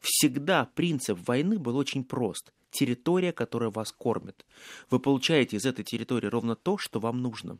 Всегда 0.00 0.64
принцип 0.74 1.16
войны 1.28 1.60
был 1.60 1.76
очень 1.76 2.02
прост. 2.02 2.52
Территория, 2.72 3.32
которая 3.32 3.70
вас 3.70 3.92
кормит. 3.92 4.44
Вы 4.90 4.98
получаете 4.98 5.58
из 5.58 5.64
этой 5.64 5.84
территории 5.84 6.26
ровно 6.26 6.56
то, 6.56 6.76
что 6.76 6.98
вам 6.98 7.22
нужно. 7.22 7.58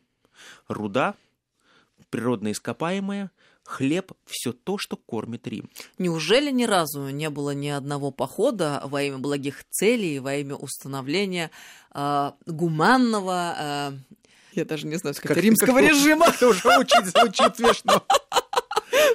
Руда, 0.67 1.15
природные 2.09 2.51
ископаемые, 2.51 3.31
хлеб, 3.65 4.11
все 4.25 4.53
то, 4.53 4.77
что 4.77 4.95
кормит 4.95 5.47
Рим. 5.47 5.69
Неужели 5.97 6.51
ни 6.51 6.65
разу 6.65 7.09
не 7.09 7.29
было 7.29 7.51
ни 7.51 7.67
одного 7.67 8.11
похода 8.11 8.81
во 8.85 9.01
имя 9.01 9.17
благих 9.17 9.63
целей, 9.69 10.19
во 10.19 10.35
имя 10.35 10.55
установления 10.55 11.51
э, 11.93 12.31
гуманного, 12.45 13.55
э, 13.57 13.91
я 14.53 14.63
даже 14.63 14.87
не 14.87 14.95
знаю, 14.95 15.13
сказать, 15.15 15.37
римского 15.43 15.79
режима? 15.81 16.27
Это 16.35 16.47
уже 16.47 16.67
очень 16.69 17.05
звучит 17.05 17.57
смешно. 17.57 18.05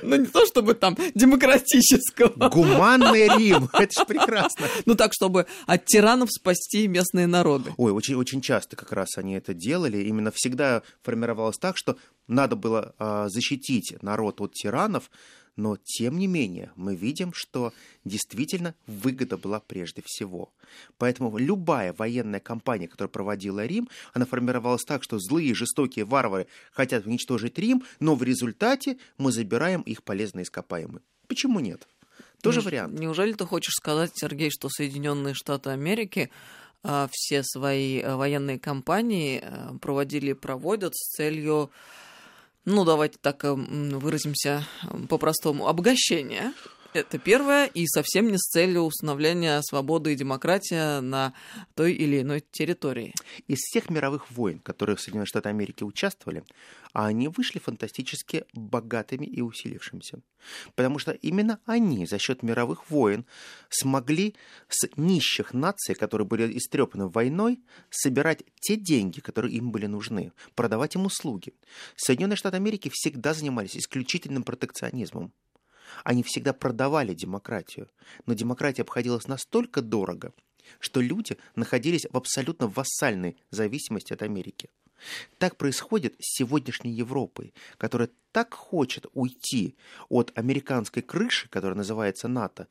Ну, 0.02 0.16
не 0.16 0.26
то 0.26 0.46
чтобы 0.46 0.74
там 0.74 0.96
демократического. 1.14 2.48
Гуманный 2.48 3.28
Рим, 3.36 3.68
это 3.72 4.00
же 4.00 4.06
прекрасно. 4.06 4.66
Ну, 4.86 4.94
так, 4.94 5.12
чтобы 5.12 5.46
от 5.66 5.84
тиранов 5.86 6.30
спасти 6.30 6.88
местные 6.88 7.26
народы. 7.26 7.72
Ой, 7.76 7.92
очень, 7.92 8.14
очень 8.14 8.40
часто 8.40 8.76
как 8.76 8.92
раз 8.92 9.16
они 9.16 9.34
это 9.34 9.54
делали. 9.54 9.98
Именно 9.98 10.30
всегда 10.34 10.82
формировалось 11.02 11.58
так, 11.58 11.76
что 11.76 11.96
надо 12.26 12.56
было 12.56 12.94
а, 12.98 13.28
защитить 13.28 13.94
народ 14.02 14.40
от 14.40 14.52
тиранов, 14.52 15.10
но 15.56 15.76
тем 15.82 16.18
не 16.18 16.26
менее 16.26 16.72
мы 16.76 16.96
видим, 16.96 17.32
что 17.34 17.72
действительно 18.04 18.74
выгода 18.86 19.36
была 19.36 19.60
прежде 19.60 20.02
всего. 20.04 20.52
Поэтому 20.98 21.36
любая 21.38 21.92
военная 21.92 22.40
кампания, 22.40 22.88
которую 22.88 23.10
проводила 23.10 23.64
Рим, 23.66 23.88
она 24.12 24.26
формировалась 24.26 24.84
так, 24.84 25.02
что 25.02 25.18
злые, 25.18 25.54
жестокие 25.54 26.04
варвары 26.04 26.46
хотят 26.72 27.06
уничтожить 27.06 27.58
Рим, 27.58 27.82
но 27.98 28.14
в 28.14 28.22
результате 28.22 28.98
мы 29.18 29.32
забираем 29.32 29.82
их 29.82 30.02
полезные 30.02 30.44
ископаемые. 30.44 31.02
Почему 31.26 31.60
нет? 31.60 31.86
Тоже 32.42 32.60
Не- 32.60 32.64
вариант. 32.66 32.98
Неужели 32.98 33.32
ты 33.32 33.44
хочешь 33.44 33.74
сказать, 33.74 34.12
Сергей, 34.14 34.50
что 34.50 34.68
Соединенные 34.68 35.34
Штаты 35.34 35.70
Америки 35.70 36.30
а, 36.82 37.08
все 37.12 37.42
свои 37.42 38.00
а, 38.00 38.16
военные 38.16 38.58
кампании 38.58 39.42
а, 39.42 39.76
проводили 39.80 40.30
и 40.30 40.34
проводят 40.34 40.96
с 40.96 41.16
целью, 41.16 41.70
ну, 42.70 42.84
давайте 42.84 43.18
так 43.20 43.44
м, 43.44 43.98
выразимся 43.98 44.64
м, 44.84 45.06
по-простому, 45.06 45.66
обогащения? 45.68 46.52
Это 46.92 47.18
первое, 47.18 47.66
и 47.66 47.86
совсем 47.86 48.32
не 48.32 48.36
с 48.36 48.50
целью 48.50 48.82
установления 48.82 49.62
свободы 49.62 50.12
и 50.12 50.16
демократии 50.16 51.00
на 51.00 51.34
той 51.76 51.92
или 51.92 52.22
иной 52.22 52.42
территории. 52.50 53.14
Из 53.46 53.58
всех 53.58 53.90
мировых 53.90 54.28
войн, 54.32 54.58
в 54.58 54.64
которых 54.64 54.98
Соединенные 54.98 55.26
Штаты 55.26 55.50
Америки 55.50 55.84
участвовали, 55.84 56.42
они 56.92 57.28
вышли 57.28 57.60
фантастически 57.60 58.44
богатыми 58.54 59.24
и 59.24 59.40
усилившимися. 59.40 60.20
Потому 60.74 60.98
что 60.98 61.12
именно 61.12 61.60
они 61.64 62.06
за 62.06 62.18
счет 62.18 62.42
мировых 62.42 62.90
войн 62.90 63.24
смогли 63.68 64.34
с 64.68 64.88
нищих 64.96 65.54
наций, 65.54 65.94
которые 65.94 66.26
были 66.26 66.58
истрепаны 66.58 67.06
войной, 67.06 67.60
собирать 67.90 68.42
те 68.58 68.74
деньги, 68.74 69.20
которые 69.20 69.54
им 69.54 69.70
были 69.70 69.86
нужны, 69.86 70.32
продавать 70.56 70.96
им 70.96 71.06
услуги. 71.06 71.52
Соединенные 71.94 72.36
Штаты 72.36 72.56
Америки 72.56 72.90
всегда 72.92 73.32
занимались 73.32 73.76
исключительным 73.76 74.42
протекционизмом. 74.42 75.32
Они 76.04 76.22
всегда 76.22 76.52
продавали 76.52 77.14
демократию, 77.14 77.88
но 78.26 78.34
демократия 78.34 78.82
обходилась 78.82 79.28
настолько 79.28 79.82
дорого, 79.82 80.32
что 80.78 81.00
люди 81.00 81.36
находились 81.56 82.06
в 82.10 82.16
абсолютно 82.16 82.68
вассальной 82.68 83.36
зависимости 83.50 84.12
от 84.12 84.22
Америки. 84.22 84.70
Так 85.38 85.56
происходит 85.56 86.14
с 86.20 86.36
сегодняшней 86.36 86.92
Европой, 86.92 87.54
которая 87.78 88.10
так 88.32 88.52
хочет 88.52 89.06
уйти 89.14 89.76
от 90.08 90.30
американской 90.36 91.02
крыши, 91.02 91.48
которая 91.48 91.76
называется 91.76 92.28
НАТО. 92.28 92.68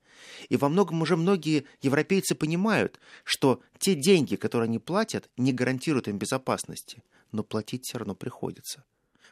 И 0.48 0.56
во 0.56 0.70
многом 0.70 1.02
уже 1.02 1.18
многие 1.18 1.66
европейцы 1.82 2.36
понимают, 2.36 3.00
что 3.24 3.62
те 3.80 3.96
деньги, 3.96 4.36
которые 4.36 4.68
они 4.68 4.80
платят, 4.80 5.30
не 5.38 5.54
гарантируют 5.54 6.08
им 6.08 6.18
безопасности, 6.18 7.04
но 7.32 7.44
платить 7.44 7.86
все 7.86 7.98
равно 7.98 8.14
приходится 8.16 8.86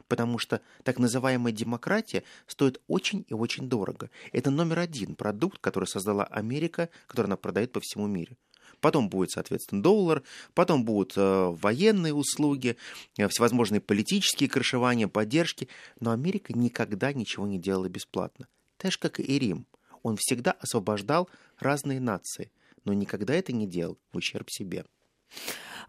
потому 0.07 0.39
что 0.39 0.61
так 0.83 0.99
называемая 0.99 1.53
демократия 1.53 2.23
стоит 2.45 2.81
очень 2.87 3.25
и 3.27 3.33
очень 3.33 3.69
дорого. 3.69 4.09
Это 4.31 4.51
номер 4.51 4.79
один 4.79 5.15
продукт, 5.15 5.59
который 5.59 5.85
создала 5.85 6.23
Америка, 6.25 6.89
который 7.07 7.27
она 7.27 7.37
продает 7.37 7.71
по 7.71 7.79
всему 7.79 8.07
миру. 8.07 8.37
Потом 8.79 9.09
будет, 9.09 9.31
соответственно, 9.31 9.81
доллар, 9.81 10.23
потом 10.53 10.85
будут 10.85 11.13
э, 11.17 11.21
военные 11.21 12.13
услуги, 12.13 12.77
э, 13.17 13.27
всевозможные 13.27 13.81
политические 13.81 14.49
крышевания, 14.49 15.07
поддержки. 15.07 15.67
Но 15.99 16.11
Америка 16.11 16.53
никогда 16.53 17.11
ничего 17.13 17.47
не 17.47 17.57
делала 17.57 17.89
бесплатно. 17.89 18.47
Так 18.77 18.91
же, 18.91 18.99
как 18.99 19.19
и 19.19 19.39
Рим. 19.39 19.65
Он 20.03 20.15
всегда 20.17 20.51
освобождал 20.51 21.27
разные 21.57 21.99
нации, 21.99 22.51
но 22.85 22.93
никогда 22.93 23.33
это 23.33 23.51
не 23.51 23.67
делал 23.67 23.97
в 24.11 24.17
ущерб 24.17 24.49
себе. 24.49 24.85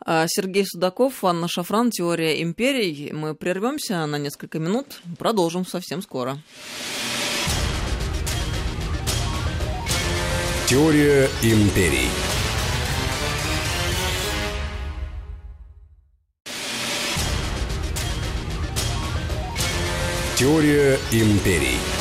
А, 0.01 0.27
Сергей 0.29 0.65
Судаков, 0.67 1.25
Анна 1.25 1.49
Шафран, 1.49 1.91
«Теория 1.91 2.43
империй». 2.43 3.13
Мы 3.13 3.35
прервемся 3.35 4.07
на 4.07 4.17
несколько 4.17 4.59
минут, 4.59 5.01
продолжим 5.19 5.67
совсем 5.67 6.03
скоро. 6.03 6.39
Теория 10.69 11.29
империй. 11.43 12.09
Теория 20.37 20.99
империй. 21.11 21.98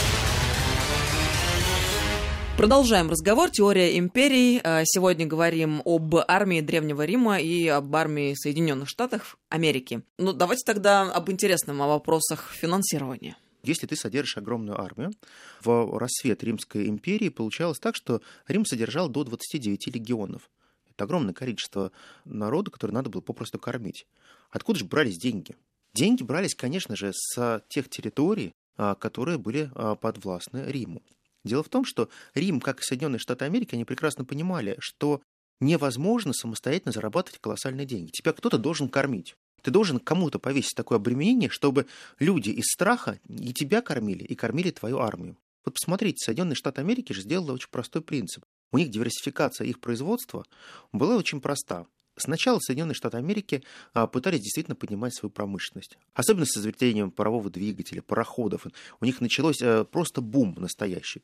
Продолжаем 2.58 3.08
разговор. 3.12 3.52
Теория 3.52 4.00
империй. 4.00 4.60
А, 4.64 4.82
Сегодня 4.84 5.28
говорим 5.28 5.84
об 5.86 6.16
армии 6.16 6.60
Древнего 6.60 7.06
Рима 7.06 7.40
и 7.40 7.68
об 7.68 7.96
армии 7.96 8.34
Соединенных 8.34 8.90
Штатов 8.90 9.38
Америки. 9.50 10.02
Ну, 10.18 10.34
давайте 10.34 10.64
тогда 10.66 11.04
об 11.04 11.30
интересном, 11.30 11.84
о 11.84 11.88
вопросах 11.88 12.52
финансирования. 12.52 13.38
Если 13.62 13.86
ты 13.86 13.96
содержишь 13.96 14.38
огромную 14.38 14.82
армию, 14.82 15.12
в 15.62 16.00
рассвет 16.00 16.44
Римской 16.44 16.88
империи 16.88 17.30
получалось 17.30 17.78
так, 17.78 17.96
что 17.96 18.22
Рим 18.48 18.66
содержал 18.66 19.08
до 19.08 19.24
29 19.24 19.94
легионов. 19.94 20.50
Это 20.90 21.04
огромное 21.04 21.36
количество 21.36 21.92
народа, 22.26 22.72
которое 22.72 22.94
надо 22.94 23.12
было 23.12 23.22
попросту 23.22 23.60
кормить. 23.60 24.08
Откуда 24.50 24.80
же 24.80 24.86
брались 24.86 25.20
деньги? 25.20 25.56
Деньги 25.94 26.24
брались, 26.24 26.56
конечно 26.56 26.96
же, 26.96 27.12
с 27.14 27.62
тех 27.70 27.88
территорий, 27.88 28.56
а, 28.78 28.96
которые 28.96 29.38
были 29.38 29.70
а, 29.76 29.94
подвластны 29.94 30.64
Риму. 30.66 31.04
Дело 31.48 31.64
в 31.64 31.70
том, 31.70 31.86
что 31.86 32.10
Рим, 32.34 32.60
как 32.62 32.80
и 32.80 32.84
Соединенные 32.84 33.20
Штаты 33.20 33.46
Америки, 33.46 33.76
они 33.76 33.86
прекрасно 33.86 34.26
понимали, 34.26 34.76
что 34.80 35.22
невозможно 35.60 36.34
самостоятельно 36.34 36.92
зарабатывать 36.92 37.40
колоссальные 37.40 37.86
деньги. 37.86 38.12
Тебя 38.12 38.34
кто-то 38.34 38.58
должен 38.58 38.90
кормить. 38.90 39.36
Ты 39.64 39.72
должен 39.72 40.00
кому-то 40.00 40.40
повесить 40.40 40.76
такое 40.76 40.98
обременение, 40.98 41.50
чтобы 41.50 41.88
люди 42.20 42.52
из 42.52 42.66
страха 42.66 43.20
и 43.28 43.54
тебя 43.54 43.82
кормили, 43.82 44.24
и 44.24 44.36
кормили 44.36 44.72
твою 44.72 45.00
армию. 45.00 45.38
Вот 45.66 45.74
посмотрите, 45.74 46.24
Соединенные 46.24 46.56
Штаты 46.56 46.82
Америки 46.82 47.12
же 47.12 47.22
сделали 47.22 47.52
очень 47.52 47.70
простой 47.70 48.02
принцип. 48.02 48.46
У 48.72 48.78
них 48.78 48.90
диверсификация 48.90 49.66
их 49.68 49.80
производства 49.80 50.46
была 50.92 51.16
очень 51.16 51.42
проста. 51.42 51.88
Сначала 52.18 52.60
Соединенные 52.60 52.96
Штаты 52.96 53.18
Америки 53.18 53.64
а, 53.94 54.08
пытались 54.08 54.42
действительно 54.42 54.76
поднимать 54.76 55.14
свою 55.14 55.32
промышленность. 55.32 55.98
Особенно 56.16 56.46
с 56.46 56.58
изобретением 56.58 57.12
парового 57.12 57.50
двигателя, 57.50 58.02
пароходов. 58.02 58.66
У 59.00 59.06
них 59.06 59.22
началось 59.22 59.62
а, 59.62 59.86
просто 59.86 60.22
бум 60.22 60.56
настоящий. 60.58 61.22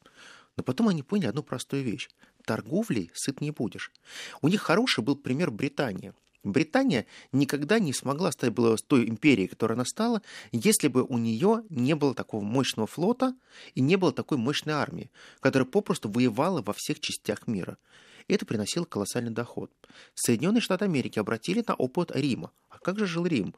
Но 0.55 0.63
потом 0.63 0.89
они 0.89 1.01
поняли 1.01 1.27
одну 1.27 1.41
простую 1.41 1.83
вещь. 1.83 2.09
Торговлей 2.45 3.09
сыт 3.15 3.41
не 3.41 3.49
будешь. 3.49 3.91
У 4.41 4.47
них 4.47 4.61
хороший 4.61 5.03
был 5.03 5.15
пример 5.15 5.49
Британии. 5.49 6.13
Британия 6.43 7.05
никогда 7.31 7.79
не 7.79 7.93
смогла 7.93 8.31
стать 8.31 8.51
была 8.53 8.75
той 8.75 9.07
империей, 9.07 9.47
которой 9.47 9.73
она 9.73 9.85
стала, 9.85 10.21
если 10.51 10.89
бы 10.89 11.03
у 11.03 11.17
нее 11.17 11.63
не 11.69 11.95
было 11.95 12.13
такого 12.13 12.43
мощного 12.43 12.85
флота 12.85 13.33
и 13.75 13.81
не 13.81 13.95
было 13.95 14.11
такой 14.11 14.37
мощной 14.37 14.75
армии, 14.75 15.09
которая 15.39 15.67
попросту 15.67 16.09
воевала 16.09 16.61
во 16.61 16.73
всех 16.73 16.99
частях 16.99 17.47
мира. 17.47 17.77
Это 18.27 18.45
приносило 18.45 18.85
колоссальный 18.85 19.31
доход. 19.31 19.71
Соединенные 20.15 20.61
Штаты 20.61 20.85
Америки 20.85 21.19
обратили 21.19 21.63
на 21.65 21.75
опыт 21.75 22.11
Рима. 22.13 22.51
А 22.69 22.77
как 22.79 22.99
же 22.99 23.05
жил 23.05 23.25
Рим? 23.25 23.53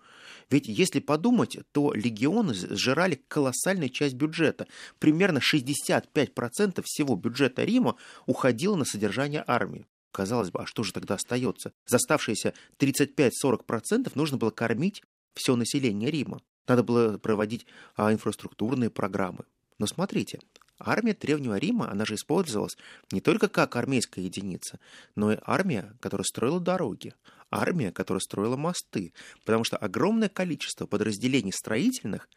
Ведь 0.50 0.68
если 0.68 1.00
подумать, 1.00 1.58
то 1.72 1.94
легионы 1.94 2.54
сжирали 2.54 3.22
колоссальную 3.28 3.90
часть 3.90 4.16
бюджета. 4.16 4.68
Примерно 5.00 5.40
65% 5.40 6.82
всего 6.84 7.16
бюджета 7.16 7.64
Рима 7.64 7.96
уходило 8.26 8.76
на 8.76 8.86
содержание 8.86 9.44
армии. 9.46 9.86
Казалось 10.16 10.50
бы, 10.50 10.62
а 10.62 10.66
что 10.66 10.84
же 10.84 10.94
тогда 10.94 11.16
остается? 11.16 11.74
За 11.86 11.98
оставшиеся 11.98 12.54
35-40% 12.80 14.14
нужно 14.16 14.38
было 14.38 14.50
кормить 14.50 15.04
все 15.34 15.58
население 15.58 16.10
Рима. 16.10 16.40
Надо 16.70 16.84
было 16.84 17.18
проводить 17.18 17.66
а, 17.98 18.14
инфраструктурные 18.14 18.90
программы. 18.90 19.44
Но 19.78 19.88
смотрите, 19.88 20.40
армия 20.80 21.14
Древнего 21.14 21.58
Рима, 21.58 21.92
она 21.92 22.06
же 22.06 22.16
использовалась 22.16 22.78
не 23.12 23.20
только 23.20 23.50
как 23.50 23.76
армейская 23.76 24.24
единица, 24.24 24.80
но 25.16 25.34
и 25.34 25.38
армия, 25.42 25.98
которая 26.00 26.24
строила 26.24 26.62
дороги, 26.62 27.14
армия, 27.52 27.92
которая 27.92 28.22
строила 28.22 28.56
мосты, 28.56 29.12
потому 29.44 29.66
что 29.66 29.76
огромное 29.76 30.30
количество 30.30 30.86
подразделений 30.86 31.52
строительных, 31.52 32.30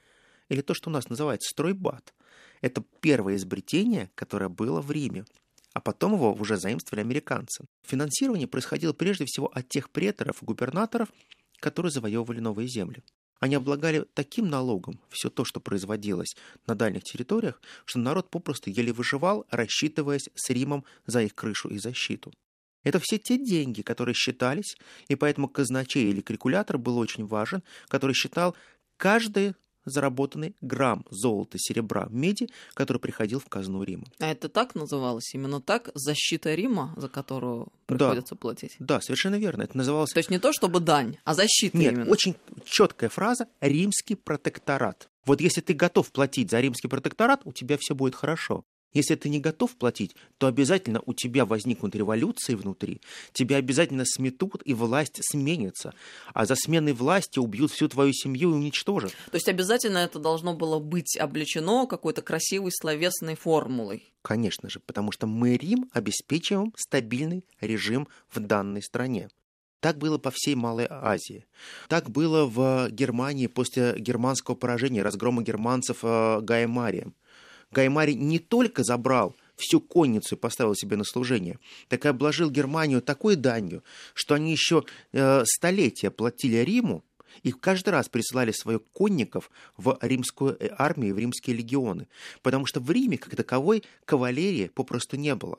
или 0.48 0.62
то, 0.62 0.74
что 0.74 0.90
у 0.90 0.92
нас 0.92 1.08
называется 1.08 1.48
стройбат, 1.48 2.12
это 2.60 2.82
первое 3.00 3.36
изобретение, 3.36 4.10
которое 4.16 4.48
было 4.48 4.80
в 4.80 4.90
Риме 4.90 5.26
а 5.78 5.80
потом 5.80 6.14
его 6.14 6.32
уже 6.32 6.56
заимствовали 6.56 7.02
американцы. 7.02 7.64
Финансирование 7.86 8.48
происходило 8.48 8.92
прежде 8.92 9.26
всего 9.26 9.46
от 9.46 9.68
тех 9.68 9.90
преторов 9.90 10.42
и 10.42 10.44
губернаторов, 10.44 11.08
которые 11.60 11.92
завоевывали 11.92 12.40
новые 12.40 12.66
земли. 12.66 13.04
Они 13.38 13.54
облагали 13.54 14.04
таким 14.14 14.48
налогом 14.48 14.98
все 15.08 15.30
то, 15.30 15.44
что 15.44 15.60
производилось 15.60 16.34
на 16.66 16.74
дальних 16.74 17.04
территориях, 17.04 17.62
что 17.84 18.00
народ 18.00 18.28
попросту 18.28 18.70
еле 18.70 18.92
выживал, 18.92 19.46
рассчитываясь 19.52 20.28
с 20.34 20.50
Римом 20.50 20.84
за 21.06 21.22
их 21.22 21.36
крышу 21.36 21.68
и 21.68 21.78
защиту. 21.78 22.32
Это 22.82 22.98
все 22.98 23.18
те 23.18 23.38
деньги, 23.38 23.82
которые 23.82 24.16
считались, 24.16 24.76
и 25.06 25.14
поэтому 25.14 25.48
казначей 25.48 26.10
или 26.10 26.22
калькулятор 26.22 26.78
был 26.78 26.98
очень 26.98 27.24
важен, 27.24 27.62
который 27.86 28.14
считал 28.14 28.56
каждый 28.96 29.54
заработанный 29.90 30.54
грамм 30.60 31.04
золота, 31.10 31.58
серебра, 31.58 32.08
меди, 32.10 32.48
который 32.74 32.98
приходил 32.98 33.40
в 33.40 33.46
казну 33.46 33.82
Рима. 33.82 34.04
А 34.18 34.30
это 34.30 34.48
так 34.48 34.74
называлось? 34.74 35.34
Именно 35.34 35.60
так? 35.60 35.90
Защита 35.94 36.54
Рима, 36.54 36.94
за 36.96 37.08
которую 37.08 37.68
приходится 37.86 38.34
да. 38.34 38.38
платить? 38.38 38.76
Да, 38.78 39.00
совершенно 39.00 39.36
верно. 39.36 39.62
Это 39.62 39.76
называлось... 39.76 40.10
То 40.10 40.18
есть 40.18 40.30
не 40.30 40.38
то 40.38 40.52
чтобы 40.52 40.80
дань, 40.80 41.16
а 41.24 41.34
защита 41.34 41.76
Нет, 41.76 41.92
именно? 41.92 42.10
очень 42.10 42.36
четкая 42.64 43.10
фраза 43.10 43.48
«римский 43.60 44.14
протекторат». 44.14 45.08
Вот 45.24 45.40
если 45.42 45.60
ты 45.60 45.74
готов 45.74 46.10
платить 46.10 46.50
за 46.50 46.60
римский 46.60 46.88
протекторат, 46.88 47.42
у 47.44 47.52
тебя 47.52 47.76
все 47.78 47.94
будет 47.94 48.14
хорошо. 48.14 48.64
Если 48.92 49.14
ты 49.14 49.28
не 49.28 49.38
готов 49.38 49.76
платить, 49.76 50.16
то 50.38 50.46
обязательно 50.46 51.02
у 51.04 51.12
тебя 51.12 51.44
возникнут 51.44 51.94
революции 51.94 52.54
внутри, 52.54 53.00
тебя 53.32 53.56
обязательно 53.56 54.04
сметут, 54.06 54.62
и 54.64 54.74
власть 54.74 55.20
сменится. 55.22 55.92
А 56.32 56.46
за 56.46 56.54
сменой 56.54 56.94
власти 56.94 57.38
убьют 57.38 57.70
всю 57.70 57.88
твою 57.88 58.12
семью 58.12 58.50
и 58.50 58.54
уничтожат. 58.54 59.12
То 59.30 59.36
есть 59.36 59.48
обязательно 59.48 59.98
это 59.98 60.18
должно 60.18 60.54
было 60.54 60.78
быть 60.78 61.16
облечено 61.16 61.86
какой-то 61.86 62.22
красивой 62.22 62.72
словесной 62.72 63.36
формулой? 63.36 64.12
Конечно 64.22 64.68
же, 64.68 64.80
потому 64.80 65.12
что 65.12 65.26
мы, 65.26 65.56
Рим, 65.56 65.90
обеспечиваем 65.92 66.72
стабильный 66.76 67.44
режим 67.60 68.08
в 68.30 68.40
данной 68.40 68.82
стране. 68.82 69.28
Так 69.80 69.98
было 69.98 70.18
по 70.18 70.32
всей 70.34 70.56
Малой 70.56 70.86
Азии. 70.90 71.46
Так 71.88 72.10
было 72.10 72.46
в 72.46 72.90
Германии 72.90 73.46
после 73.46 73.94
германского 73.96 74.56
поражения, 74.56 75.02
разгрома 75.02 75.42
германцев 75.42 75.98
э, 76.02 76.40
Гаем 76.40 76.70
Марием. 76.70 77.14
Гаймари 77.70 78.14
не 78.14 78.38
только 78.38 78.82
забрал 78.84 79.36
всю 79.56 79.80
конницу 79.80 80.36
и 80.36 80.38
поставил 80.38 80.74
себе 80.74 80.96
на 80.96 81.04
служение, 81.04 81.58
так 81.88 82.04
и 82.04 82.08
обложил 82.08 82.50
Германию 82.50 83.02
такой 83.02 83.36
данью, 83.36 83.82
что 84.14 84.34
они 84.34 84.52
еще 84.52 84.84
э, 85.12 85.44
столетия 85.44 86.10
платили 86.10 86.58
Риму, 86.58 87.04
и 87.42 87.52
каждый 87.52 87.90
раз 87.90 88.08
присылали 88.08 88.52
своих 88.52 88.82
конников 88.92 89.50
в 89.76 89.98
римскую 90.00 90.56
э, 90.58 90.70
армию, 90.78 91.14
в 91.14 91.18
римские 91.18 91.56
легионы, 91.56 92.08
потому 92.42 92.66
что 92.66 92.80
в 92.80 92.90
Риме, 92.90 93.18
как 93.18 93.36
таковой, 93.36 93.84
кавалерии 94.04 94.68
попросту 94.68 95.16
не 95.16 95.34
было. 95.34 95.58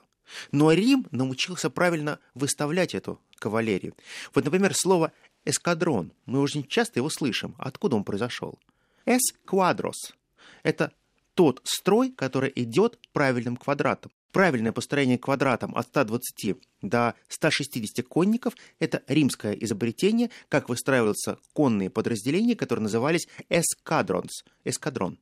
Но 0.52 0.72
Рим 0.72 1.08
научился 1.12 1.70
правильно 1.70 2.20
выставлять 2.36 2.94
эту 2.94 3.20
кавалерию. 3.40 3.96
Вот, 4.34 4.46
например, 4.46 4.74
слово 4.76 5.12
«эскадрон». 5.46 6.12
Мы 6.26 6.40
очень 6.40 6.68
часто 6.68 7.00
его 7.00 7.10
слышим. 7.10 7.56
Откуда 7.58 7.96
он 7.96 8.04
произошел? 8.04 8.60
«Эс 9.06 9.22
квадрос»— 9.46 10.14
это 10.64 10.92
тот 11.40 11.62
строй, 11.64 12.12
который 12.12 12.52
идет 12.54 13.00
правильным 13.14 13.56
квадратом. 13.56 14.12
Правильное 14.34 14.74
построение 14.74 15.18
квадратом 15.18 15.74
от 15.74 15.88
120 15.88 16.58
до 16.82 17.14
160 17.30 18.06
конников– 18.06 18.56
это 18.80 19.04
римское 19.08 19.54
изобретение, 19.54 20.32
как 20.50 20.68
выстраиваются 20.68 21.38
конные 21.54 21.90
подразделения, 21.90 22.58
которые 22.58 22.84
назывались 22.84 23.30
эскадронс, 23.48 24.44
эскадрон. 24.66 25.18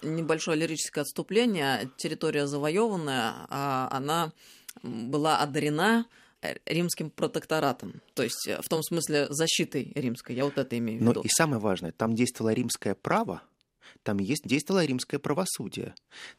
Небольшое 0.00 0.58
лирическое 0.58 1.02
отступление. 1.02 1.90
Территория 1.98 2.46
завоеванная, 2.46 3.34
а 3.50 3.90
она 3.92 4.32
была 4.82 5.40
одарена 5.40 6.06
римским 6.64 7.10
протекторатом, 7.10 8.00
то 8.14 8.22
есть 8.22 8.48
в 8.62 8.68
том 8.70 8.82
смысле 8.82 9.26
защитой 9.28 9.92
римской, 9.94 10.34
я 10.34 10.44
вот 10.44 10.56
это 10.56 10.78
имею 10.78 10.98
в 10.98 11.02
виду. 11.02 11.12
Но 11.14 11.20
и 11.20 11.28
самое 11.28 11.60
важное, 11.60 11.92
там 11.92 12.14
действовало 12.14 12.54
римское 12.54 12.94
право, 12.94 13.42
там 14.02 14.18
есть, 14.18 14.46
действовало 14.46 14.84
римское 14.84 15.20
правосудие. 15.20 15.94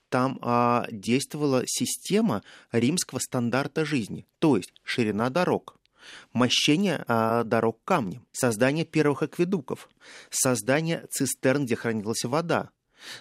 Там 0.09 0.39
а, 0.41 0.85
действовала 0.91 1.63
система 1.65 2.43
римского 2.71 3.19
стандарта 3.19 3.85
жизни, 3.85 4.25
то 4.39 4.57
есть 4.57 4.73
ширина 4.83 5.29
дорог, 5.29 5.77
мощение 6.33 7.03
а, 7.07 7.43
дорог 7.43 7.79
камнем, 7.83 8.25
создание 8.31 8.85
первых 8.85 9.23
акведуков, 9.23 9.89
создание 10.29 11.07
цистерн, 11.09 11.65
где 11.65 11.75
хранилась 11.75 12.23
вода, 12.23 12.69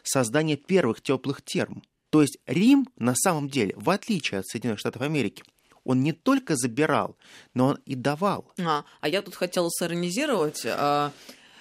создание 0.03 0.57
первых 0.57 1.01
теплых 1.03 1.43
терм. 1.43 1.83
То 2.11 2.23
есть 2.23 2.39
Рим 2.47 2.89
на 2.97 3.15
самом 3.15 3.49
деле, 3.49 3.75
в 3.77 3.91
отличие 3.91 4.41
от 4.41 4.47
Соединенных 4.47 4.81
Штатов 4.81 5.03
Америки, 5.03 5.45
он 5.85 6.03
не 6.03 6.13
только 6.13 6.55
забирал, 6.57 7.17
но 7.55 7.69
он 7.69 7.79
и 7.87 7.95
давал. 7.95 8.53
А, 8.61 8.85
а 9.01 9.09
я 9.09 9.23
тут 9.23 9.35
хотела 9.35 9.69
сиронизировать. 9.71 10.63
А, 10.67 11.13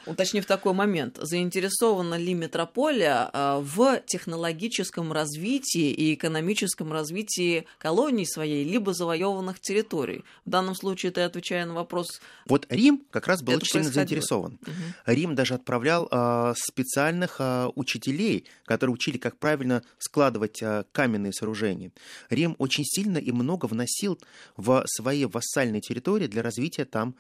уточнив 0.07 0.45
такой 0.45 0.73
момент, 0.73 1.17
заинтересована 1.21 2.15
ли 2.15 2.33
метрополия 2.33 3.29
а, 3.33 3.59
в 3.59 4.01
технологическом 4.05 5.11
развитии 5.11 5.91
и 5.91 6.13
экономическом 6.13 6.91
развитии 6.91 7.65
колоний 7.77 8.25
своей, 8.25 8.63
либо 8.63 8.93
завоеванных 8.93 9.59
территорий? 9.59 10.23
В 10.45 10.49
данном 10.49 10.75
случае 10.75 11.11
ты 11.11 11.21
отвечая 11.21 11.65
на 11.65 11.73
вопрос... 11.73 12.21
Вот 12.45 12.65
Рим 12.69 13.03
как 13.11 13.27
раз 13.27 13.41
был 13.43 13.55
очень 13.55 13.67
сильно 13.67 13.89
заинтересован. 13.89 14.59
Угу. 14.61 14.71
Рим 15.05 15.35
даже 15.35 15.53
отправлял 15.53 16.07
а, 16.11 16.53
специальных 16.57 17.37
а, 17.39 17.69
учителей, 17.75 18.45
которые 18.65 18.93
учили, 18.93 19.17
как 19.17 19.37
правильно 19.37 19.83
складывать 19.97 20.61
каменные 20.91 21.33
сооружения. 21.33 21.91
Рим 22.29 22.55
очень 22.57 22.85
сильно 22.85 23.17
и 23.17 23.31
много 23.31 23.65
вносил 23.65 24.19
в 24.55 24.83
свои 24.87 25.25
вассальные 25.25 25.81
территории 25.81 26.27
для 26.27 26.41
развития 26.41 26.85
там 26.85 27.15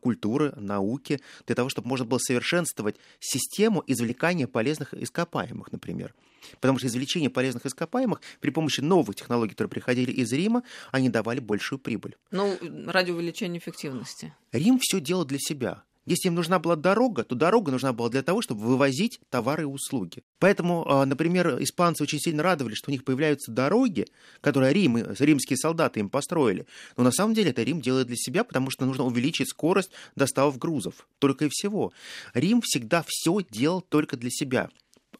культуры, 0.00 0.52
науки, 0.56 1.20
для 1.46 1.54
того, 1.54 1.68
чтобы 1.68 1.88
можно 1.88 2.06
было 2.06 2.18
совершенствовать 2.32 2.96
систему 3.20 3.84
извлекания 3.86 4.46
полезных 4.46 4.94
ископаемых, 4.94 5.70
например. 5.72 6.14
Потому 6.60 6.78
что 6.78 6.88
извлечение 6.88 7.30
полезных 7.30 7.66
ископаемых 7.66 8.20
при 8.40 8.50
помощи 8.50 8.80
новых 8.80 9.14
технологий, 9.16 9.52
которые 9.52 9.70
приходили 9.70 10.10
из 10.10 10.32
Рима, 10.32 10.62
они 10.90 11.08
давали 11.08 11.40
большую 11.40 11.78
прибыль. 11.78 12.16
Ну, 12.30 12.58
ради 12.86 13.10
увеличения 13.10 13.58
эффективности. 13.58 14.34
Рим 14.50 14.78
все 14.80 15.00
делал 15.00 15.24
для 15.24 15.38
себя. 15.38 15.84
Если 16.04 16.28
им 16.28 16.34
нужна 16.34 16.58
была 16.58 16.74
дорога, 16.74 17.22
то 17.22 17.34
дорога 17.34 17.70
нужна 17.70 17.92
была 17.92 18.08
для 18.08 18.22
того, 18.22 18.42
чтобы 18.42 18.62
вывозить 18.62 19.20
товары 19.30 19.62
и 19.62 19.66
услуги. 19.66 20.24
Поэтому, 20.40 20.84
а, 20.88 21.06
например, 21.06 21.62
испанцы 21.62 22.02
очень 22.02 22.18
сильно 22.18 22.42
радовались, 22.42 22.78
что 22.78 22.90
у 22.90 22.92
них 22.92 23.04
появляются 23.04 23.52
дороги, 23.52 24.06
которые 24.40 24.72
Рим, 24.72 24.96
римские 24.96 25.56
солдаты 25.56 26.00
им 26.00 26.10
построили. 26.10 26.66
Но 26.96 27.04
на 27.04 27.12
самом 27.12 27.34
деле 27.34 27.50
это 27.50 27.62
Рим 27.62 27.80
делает 27.80 28.08
для 28.08 28.16
себя, 28.16 28.42
потому 28.42 28.70
что 28.70 28.84
нужно 28.84 29.04
увеличить 29.04 29.48
скорость 29.48 29.90
доставок 30.16 30.58
грузов. 30.58 31.06
Только 31.20 31.44
и 31.44 31.48
всего. 31.48 31.92
Рим 32.34 32.60
всегда 32.62 33.04
все 33.06 33.38
делал 33.48 33.80
только 33.80 34.16
для 34.16 34.30
себя. 34.30 34.70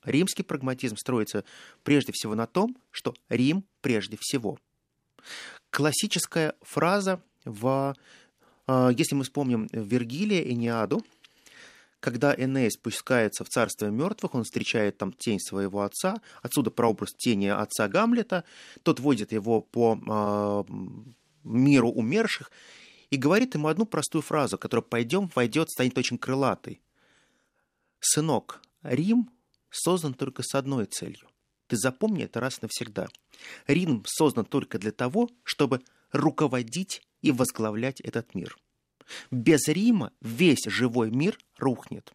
Римский 0.04 0.42
прагматизм 0.42 0.96
строится 0.96 1.44
прежде 1.84 2.12
всего 2.12 2.34
на 2.34 2.46
том, 2.46 2.76
что 2.90 3.14
Рим 3.28 3.64
прежде 3.82 4.16
всего. 4.20 4.58
Классическая 5.70 6.54
фраза 6.60 7.22
в 7.44 7.94
если 8.68 9.14
мы 9.14 9.24
вспомним 9.24 9.68
Вергилия 9.72 10.42
и 10.42 10.54
Неаду, 10.54 11.04
когда 12.02 12.34
Эней 12.34 12.68
спускается 12.68 13.44
в 13.44 13.48
царство 13.48 13.86
мертвых, 13.86 14.34
он 14.34 14.42
встречает 14.42 14.98
там 14.98 15.12
тень 15.12 15.38
своего 15.38 15.82
отца, 15.82 16.20
отсюда 16.42 16.72
прообраз 16.72 17.14
тени 17.14 17.46
отца 17.46 17.86
Гамлета, 17.86 18.42
тот 18.82 18.98
водит 18.98 19.30
его 19.30 19.60
по 19.60 19.96
э, 19.96 20.72
миру 21.44 21.90
умерших, 21.90 22.50
и 23.10 23.16
говорит 23.16 23.54
ему 23.54 23.68
одну 23.68 23.86
простую 23.86 24.22
фразу, 24.22 24.58
которая 24.58 24.82
«пойдем, 24.82 25.30
войдет, 25.36 25.70
станет 25.70 25.96
очень 25.96 26.18
крылатой». 26.18 26.82
«Сынок, 28.00 28.60
Рим 28.82 29.30
создан 29.70 30.14
только 30.14 30.42
с 30.42 30.56
одной 30.56 30.86
целью. 30.86 31.28
Ты 31.68 31.76
запомни 31.76 32.24
это 32.24 32.40
раз 32.40 32.62
навсегда. 32.62 33.06
Рим 33.68 34.02
создан 34.06 34.44
только 34.44 34.80
для 34.80 34.90
того, 34.90 35.30
чтобы 35.44 35.82
руководить 36.10 37.02
и 37.22 37.32
возглавлять 37.32 38.00
этот 38.00 38.34
мир. 38.34 38.58
Без 39.30 39.66
Рима 39.68 40.12
весь 40.20 40.64
живой 40.66 41.10
мир 41.10 41.38
рухнет. 41.58 42.12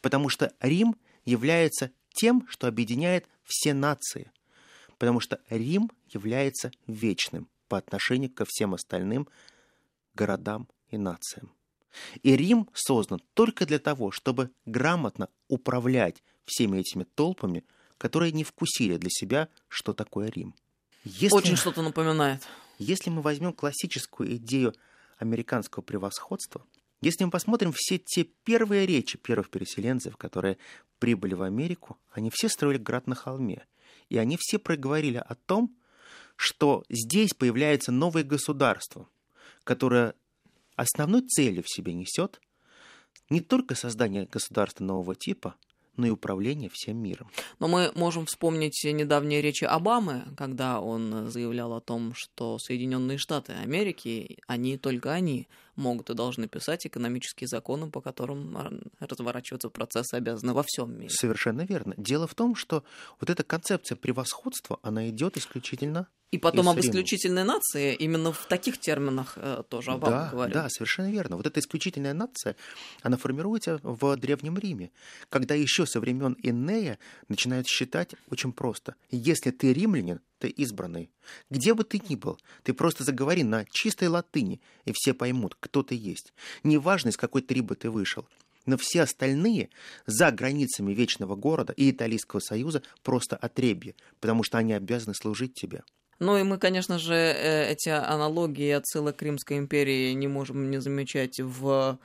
Потому 0.00 0.28
что 0.28 0.54
Рим 0.60 0.96
является 1.24 1.90
тем, 2.14 2.46
что 2.48 2.66
объединяет 2.66 3.26
все 3.44 3.74
нации. 3.74 4.30
Потому 4.98 5.20
что 5.20 5.40
Рим 5.50 5.90
является 6.08 6.70
вечным 6.86 7.48
по 7.68 7.76
отношению 7.76 8.30
ко 8.30 8.44
всем 8.46 8.74
остальным 8.74 9.28
городам 10.14 10.68
и 10.90 10.96
нациям. 10.96 11.52
И 12.22 12.36
Рим 12.36 12.68
создан 12.74 13.20
только 13.34 13.66
для 13.66 13.78
того, 13.78 14.10
чтобы 14.10 14.50
грамотно 14.64 15.28
управлять 15.48 16.22
всеми 16.44 16.78
этими 16.78 17.04
толпами, 17.04 17.64
которые 17.98 18.32
не 18.32 18.44
вкусили 18.44 18.96
для 18.96 19.10
себя, 19.10 19.48
что 19.68 19.92
такое 19.92 20.28
Рим. 20.28 20.54
Если, 21.04 21.36
Очень 21.36 21.56
что-то 21.56 21.82
напоминает. 21.82 22.46
Если 22.78 23.10
мы 23.10 23.22
возьмем 23.22 23.52
классическую 23.52 24.36
идею 24.36 24.74
американского 25.18 25.82
превосходства, 25.82 26.64
если 27.00 27.24
мы 27.24 27.30
посмотрим 27.30 27.72
все 27.74 27.98
те 27.98 28.24
первые 28.24 28.86
речи 28.86 29.18
первых 29.18 29.50
переселенцев, 29.50 30.16
которые 30.16 30.58
прибыли 30.98 31.34
в 31.34 31.42
Америку, 31.42 31.98
они 32.10 32.30
все 32.32 32.48
строили 32.48 32.78
град 32.78 33.06
на 33.06 33.14
холме. 33.14 33.66
И 34.08 34.18
они 34.18 34.36
все 34.38 34.58
проговорили 34.58 35.18
о 35.18 35.34
том, 35.34 35.74
что 36.36 36.84
здесь 36.88 37.34
появляется 37.34 37.92
новое 37.92 38.24
государство, 38.24 39.08
которое 39.64 40.14
основной 40.74 41.22
целью 41.22 41.62
в 41.62 41.70
себе 41.70 41.92
несет 41.94 42.40
не 43.30 43.40
только 43.40 43.74
создание 43.74 44.26
государства 44.26 44.84
нового 44.84 45.14
типа, 45.14 45.56
и 46.04 46.10
управление 46.10 46.68
всем 46.68 46.98
миром. 46.98 47.30
Но 47.58 47.68
мы 47.68 47.92
можем 47.94 48.26
вспомнить 48.26 48.84
недавние 48.84 49.40
речи 49.40 49.64
Обамы, 49.64 50.24
когда 50.36 50.80
он 50.80 51.30
заявлял 51.30 51.72
о 51.72 51.80
том, 51.80 52.14
что 52.14 52.58
Соединенные 52.58 53.18
Штаты 53.18 53.52
Америки, 53.52 54.38
они 54.46 54.76
только 54.76 55.12
они 55.12 55.48
могут 55.76 56.10
и 56.10 56.14
должны 56.14 56.48
писать 56.48 56.86
экономические 56.86 57.48
законы, 57.48 57.90
по 57.90 58.00
которым 58.00 58.82
разворачиваться 58.98 59.70
процессы 59.70 60.14
обязаны 60.14 60.52
во 60.52 60.64
всем 60.66 60.98
мире. 60.98 61.10
Совершенно 61.10 61.62
верно. 61.62 61.94
Дело 61.96 62.26
в 62.26 62.34
том, 62.34 62.54
что 62.54 62.84
вот 63.20 63.30
эта 63.30 63.44
концепция 63.44 63.96
превосходства, 63.96 64.78
она 64.82 65.08
идет 65.08 65.36
исключительно 65.36 66.08
и 66.32 66.38
потом 66.38 66.68
об 66.68 66.78
исключительной 66.80 67.44
нации 67.44 67.94
именно 67.94 68.32
в 68.32 68.46
таких 68.46 68.78
терминах 68.78 69.34
э, 69.36 69.62
тоже 69.68 69.92
Обама 69.92 70.10
да, 70.10 70.28
говорил. 70.30 70.54
Да, 70.54 70.68
совершенно 70.68 71.10
верно. 71.10 71.36
Вот 71.36 71.46
эта 71.46 71.60
исключительная 71.60 72.14
нация, 72.14 72.56
она 73.02 73.16
формируется 73.16 73.78
в 73.84 74.16
Древнем 74.16 74.58
Риме, 74.58 74.90
когда 75.28 75.54
еще 75.54 75.86
со 75.86 76.00
времен 76.00 76.36
Иннея 76.42 76.98
начинают 77.28 77.68
считать 77.68 78.16
очень 78.28 78.52
просто. 78.52 78.96
Если 79.10 79.52
ты 79.52 79.72
римлянин, 79.72 80.20
ты 80.38 80.48
избранный. 80.48 81.10
Где 81.50 81.74
бы 81.74 81.84
ты 81.84 82.00
ни 82.08 82.16
был, 82.16 82.38
ты 82.62 82.74
просто 82.74 83.04
заговори 83.04 83.42
на 83.42 83.64
чистой 83.70 84.08
латыни, 84.08 84.60
и 84.84 84.92
все 84.94 85.14
поймут, 85.14 85.56
кто 85.58 85.82
ты 85.82 85.94
есть. 85.94 86.32
Неважно, 86.62 87.10
из 87.10 87.16
какой 87.16 87.42
трибы 87.42 87.74
ты 87.76 87.90
вышел. 87.90 88.26
Но 88.66 88.76
все 88.76 89.02
остальные 89.02 89.70
за 90.06 90.30
границами 90.32 90.92
Вечного 90.92 91.36
города 91.36 91.72
и 91.72 91.90
Италийского 91.90 92.40
союза 92.40 92.82
просто 93.02 93.36
отребье, 93.36 93.94
потому 94.20 94.42
что 94.42 94.58
они 94.58 94.72
обязаны 94.72 95.14
служить 95.14 95.54
тебе. 95.54 95.82
Ну 96.18 96.36
и 96.36 96.42
мы, 96.42 96.58
конечно 96.58 96.98
же, 96.98 97.14
э, 97.14 97.70
эти 97.70 97.90
аналогии 97.90 98.70
отсылок 98.70 99.22
Римской 99.22 99.58
империи 99.58 100.12
не 100.12 100.28
можем 100.28 100.70
не 100.70 100.80
замечать 100.80 101.40
в 101.40 101.98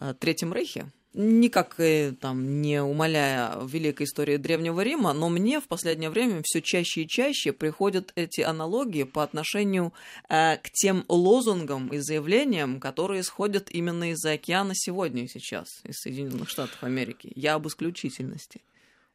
э, 0.00 0.14
Третьем 0.18 0.54
Рейхе. 0.54 0.86
Никак 1.14 1.80
там 2.20 2.60
не 2.60 2.82
умаляя 2.82 3.58
великой 3.66 4.04
истории 4.04 4.36
Древнего 4.36 4.82
Рима, 4.82 5.12
но 5.14 5.30
мне 5.30 5.58
в 5.60 5.66
последнее 5.66 6.10
время 6.10 6.42
все 6.44 6.60
чаще 6.60 7.02
и 7.02 7.08
чаще 7.08 7.52
приходят 7.52 8.12
эти 8.14 8.42
аналогии 8.42 9.04
по 9.04 9.22
отношению 9.22 9.94
э, 10.28 10.58
к 10.58 10.70
тем 10.70 11.04
лозунгам 11.08 11.88
и 11.88 11.98
заявлениям, 11.98 12.78
которые 12.78 13.22
исходят 13.22 13.70
именно 13.70 14.12
из-за 14.12 14.32
океана 14.32 14.74
сегодня 14.74 15.24
и 15.24 15.28
сейчас, 15.28 15.80
из 15.84 15.96
Соединенных 15.96 16.50
Штатов 16.50 16.84
Америки. 16.84 17.32
Я 17.34 17.54
об 17.54 17.66
исключительности. 17.66 18.60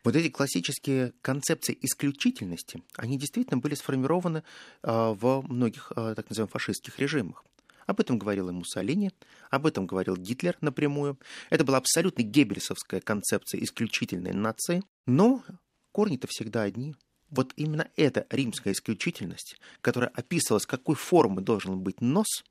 Вот 0.03 0.15
эти 0.15 0.29
классические 0.29 1.13
концепции 1.21 1.77
исключительности, 1.82 2.84
они 2.95 3.17
действительно 3.17 3.60
были 3.60 3.75
сформированы 3.75 4.43
а, 4.82 5.13
во 5.13 5.41
многих 5.41 5.93
а, 5.95 6.13
так 6.13 6.29
называемых 6.29 6.51
фашистских 6.51 6.99
режимах. 6.99 7.45
Об 7.86 8.00
этом 8.00 8.17
говорил 8.17 8.50
и 8.50 8.52
Муссолини, 8.52 9.12
об 9.50 9.65
этом 9.65 9.86
говорил 9.86 10.15
Гитлер 10.15 10.58
напрямую. 10.62 11.19
Это 11.50 11.63
была 11.63 11.78
абсолютно 11.78 12.24
геббельсовская 12.24 13.02
концепция 13.02 13.62
исключительной 13.63 14.34
нации. 14.34 14.84
Но 15.06 15.43
корни-то 15.91 16.28
всегда 16.28 16.63
одни. 16.63 16.96
Вот 17.30 17.54
именно 17.56 17.89
эта 17.96 18.28
римская 18.30 18.74
исключительность, 18.74 19.58
которая 19.82 20.12
описывала, 20.12 20.60
с 20.60 20.65
какой 20.65 20.96
формы 20.96 21.41
должен 21.41 21.80
быть 21.80 22.00
нос, 22.00 22.43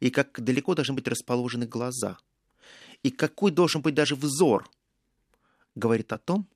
и 0.00 0.10
как 0.10 0.42
далеко 0.42 0.74
должны 0.74 0.94
быть 0.94 1.08
расположены 1.08 1.66
глаза, 1.66 2.18
и 3.02 3.10
какой 3.10 3.50
должен 3.50 3.82
быть 3.82 3.94
даже 3.94 4.16
взор, 4.16 4.68
говорит 5.74 6.12
о 6.12 6.18
том, 6.18 6.48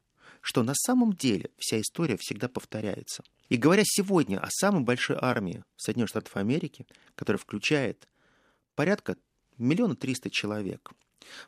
что 0.45 0.63
на 0.63 0.75
самом 0.75 1.15
деле 1.15 1.51
вся 1.57 1.81
история 1.81 2.19
всегда 2.19 2.49
повторяется. 2.49 3.25
И 3.49 3.57
говоря 3.57 3.83
сегодня 3.83 4.39
о 4.39 4.51
самой 4.51 4.83
большой 4.83 5.17
армии 5.19 5.65
Соединенных 5.79 6.11
Штатов 6.11 6.37
Америки, 6.37 6.87
которая 7.15 7.39
включает 7.39 8.07
порядка 8.75 9.17
миллиона 9.57 9.97
триста 9.97 10.29
человек, 10.29 10.93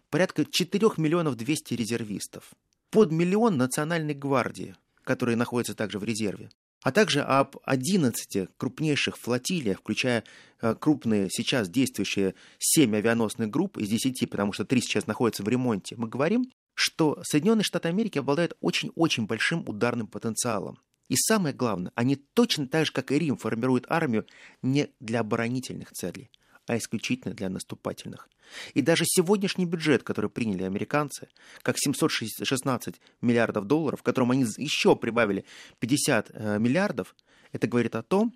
порядка 0.08 0.46
4 0.50 0.92
миллионов 0.96 1.36
200 1.36 1.74
резервистов, 1.74 2.54
под 2.88 3.12
миллион 3.12 3.58
национальной 3.58 4.14
гвардии, 4.14 4.74
которые 5.04 5.36
находятся 5.36 5.74
также 5.74 5.98
в 5.98 6.04
резерве, 6.04 6.48
а 6.82 6.90
также 6.90 7.20
об 7.20 7.58
11 7.64 8.48
крупнейших 8.56 9.18
флотилиях, 9.18 9.80
включая 9.80 10.24
э, 10.62 10.74
крупные 10.74 11.28
сейчас 11.28 11.68
действующие 11.68 12.34
7 12.60 12.96
авианосных 12.96 13.50
групп 13.50 13.76
из 13.76 13.90
10, 13.90 14.30
потому 14.30 14.54
что 14.54 14.64
3 14.64 14.80
сейчас 14.80 15.06
находятся 15.06 15.42
в 15.42 15.48
ремонте, 15.48 15.96
мы 15.98 16.08
говорим 16.08 16.46
что 16.76 17.18
Соединенные 17.24 17.64
Штаты 17.64 17.88
Америки 17.88 18.18
обладают 18.18 18.54
очень-очень 18.60 19.26
большим 19.26 19.64
ударным 19.66 20.06
потенциалом. 20.06 20.78
И 21.08 21.16
самое 21.16 21.54
главное, 21.54 21.90
они 21.94 22.16
точно 22.16 22.68
так 22.68 22.84
же, 22.84 22.92
как 22.92 23.10
и 23.10 23.18
Рим, 23.18 23.38
формируют 23.38 23.86
армию 23.88 24.26
не 24.60 24.90
для 25.00 25.20
оборонительных 25.20 25.90
целей, 25.92 26.30
а 26.66 26.76
исключительно 26.76 27.34
для 27.34 27.48
наступательных. 27.48 28.28
И 28.74 28.82
даже 28.82 29.04
сегодняшний 29.06 29.64
бюджет, 29.64 30.02
который 30.02 30.28
приняли 30.28 30.64
американцы, 30.64 31.28
как 31.62 31.76
716 31.78 33.00
миллиардов 33.22 33.64
долларов, 33.64 34.02
которым 34.02 34.32
они 34.32 34.44
еще 34.58 34.96
прибавили 34.96 35.46
50 35.78 36.30
э, 36.30 36.58
миллиардов, 36.58 37.16
это 37.52 37.66
говорит 37.66 37.94
о 37.94 38.02
том, 38.02 38.34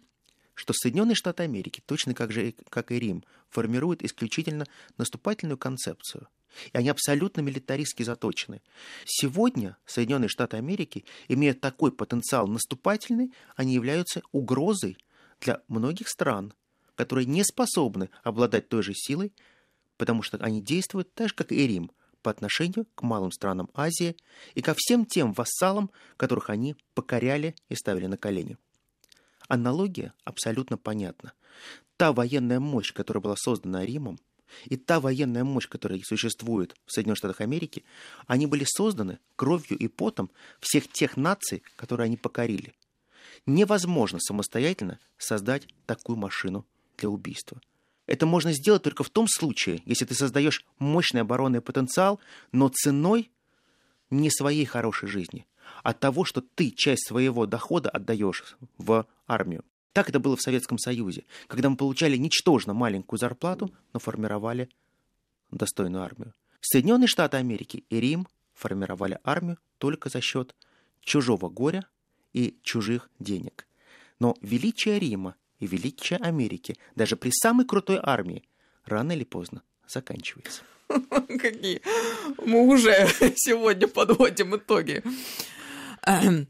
что 0.55 0.73
Соединенные 0.73 1.15
Штаты 1.15 1.43
Америки, 1.43 1.83
точно 1.85 2.15
как, 2.15 2.33
же, 2.33 2.55
как 2.71 2.91
и 2.91 2.99
Рим, 2.99 3.23
формируют 3.51 4.03
исключительно 4.03 4.65
наступательную 4.97 5.59
концепцию– 5.59 6.27
и 6.73 6.77
они 6.77 6.89
абсолютно 6.89 7.41
милитаристски 7.41 8.03
заточены. 8.03 8.63
Сегодня 9.05 9.77
Соединенные 9.87 10.29
Штаты 10.29 10.57
Америки, 10.57 11.05
имея 11.29 11.55
такой 11.55 11.93
потенциал 11.93 12.47
наступательный, 12.47 13.33
они 13.57 13.75
являются 13.75 14.23
угрозой 14.33 14.99
для 15.41 15.63
многих 15.69 16.09
стран, 16.09 16.53
которые 16.95 17.27
не 17.27 17.45
способны 17.45 18.11
обладать 18.23 18.69
той 18.69 18.83
же 18.83 18.93
силой, 18.95 19.33
потому 19.97 20.23
что 20.23 20.39
они 20.39 20.61
действуют 20.61 21.15
так 21.15 21.29
же, 21.29 21.35
как 21.35 21.53
и 21.53 21.67
Рим, 21.67 21.91
по 22.23 22.31
отношению 22.31 22.87
к 22.95 23.03
малым 23.03 23.33
странам 23.33 23.71
Азии 23.75 24.17
и 24.55 24.63
ко 24.63 24.75
всем 24.77 25.07
тем 25.07 25.33
вассалам, 25.33 25.91
которых 26.17 26.51
они 26.51 26.77
покоряли 26.95 27.55
и 27.69 27.75
ставили 27.75 28.07
на 28.07 28.17
колени. 28.17 28.59
Аналогия 29.49 30.13
абсолютно 30.25 30.77
понятна. 30.77 31.33
Та 31.97 32.13
военная 32.13 32.61
мощь, 32.61 32.93
которая 32.93 33.23
была 33.23 33.37
создана 33.37 33.85
Римом, 33.85 34.19
и 34.67 34.77
та 34.77 35.01
военная 35.01 35.45
мощь, 35.45 35.69
которая 35.69 36.01
существует 36.05 36.77
в 36.87 36.93
Соединенных 36.93 37.19
Штатах 37.19 37.41
Америки, 37.41 37.85
они 38.27 38.47
были 38.47 38.65
созданы 38.67 39.19
кровью 39.37 39.79
и 39.79 39.89
потом 39.89 40.31
всех 40.61 40.89
тех 40.89 41.17
наций, 41.17 41.63
которые 41.77 42.07
они 42.07 42.17
покорили. 42.17 42.75
Невозможно 43.47 44.19
самостоятельно 44.21 44.99
создать 45.19 45.67
такую 45.87 46.17
машину 46.17 46.67
для 46.99 47.09
убийства. 47.09 47.61
Это 48.07 48.27
можно 48.27 48.53
сделать 48.53 48.83
только 48.83 49.05
в 49.05 49.11
том 49.11 49.27
случае, 49.29 49.83
если 49.85 50.05
ты 50.05 50.15
создаешь 50.15 50.65
мощный 50.79 51.21
оборонный 51.21 51.61
потенциал, 51.61 52.19
но 52.51 52.69
ценой 52.69 53.31
не 54.11 54.31
своей 54.31 54.65
хорошей 54.65 55.09
жизни, 55.09 55.47
а 55.85 55.93
того, 55.93 56.25
что 56.25 56.41
ты 56.41 56.71
часть 56.71 57.07
своего 57.07 57.47
дохода 57.47 57.89
отдаешь 57.89 58.57
в 58.79 59.07
армию. 59.29 59.65
Так 59.93 60.09
это 60.09 60.21
было 60.21 60.37
в 60.37 60.43
Советском 60.43 60.79
Союзе, 60.79 61.25
когда 61.49 61.69
мы 61.69 61.77
получали 61.77 62.17
ничтожно 62.17 62.75
маленькую 62.75 63.19
зарплату, 63.19 63.71
но 63.93 63.99
формировали 63.99 64.69
достойную 65.51 66.03
армию. 66.03 66.35
Соединенные 66.61 67.09
Штаты 67.09 67.39
Америки 67.39 67.85
и 67.91 68.01
Рим 68.01 68.29
формировали 68.55 69.19
армию 69.25 69.59
только 69.79 70.09
за 70.09 70.21
счет 70.21 70.55
чужого 71.01 71.49
горя 71.49 71.87
и 72.33 72.59
чужих 72.63 73.11
денег. 73.19 73.67
Но 74.21 74.37
величие 74.43 74.99
Рима 74.99 75.35
и 75.59 75.67
величие 75.67 76.19
Америки 76.19 76.77
даже 76.95 77.17
при 77.17 77.31
самой 77.33 77.67
крутой 77.67 77.99
армии 78.03 78.45
рано 78.85 79.13
или 79.13 79.25
поздно 79.25 79.63
заканчивается. 79.89 80.63
Какие 80.89 81.81
мы 82.45 82.67
уже 82.67 83.09
сегодня 83.37 83.89
подводим 83.89 84.57
итоги. 84.57 85.03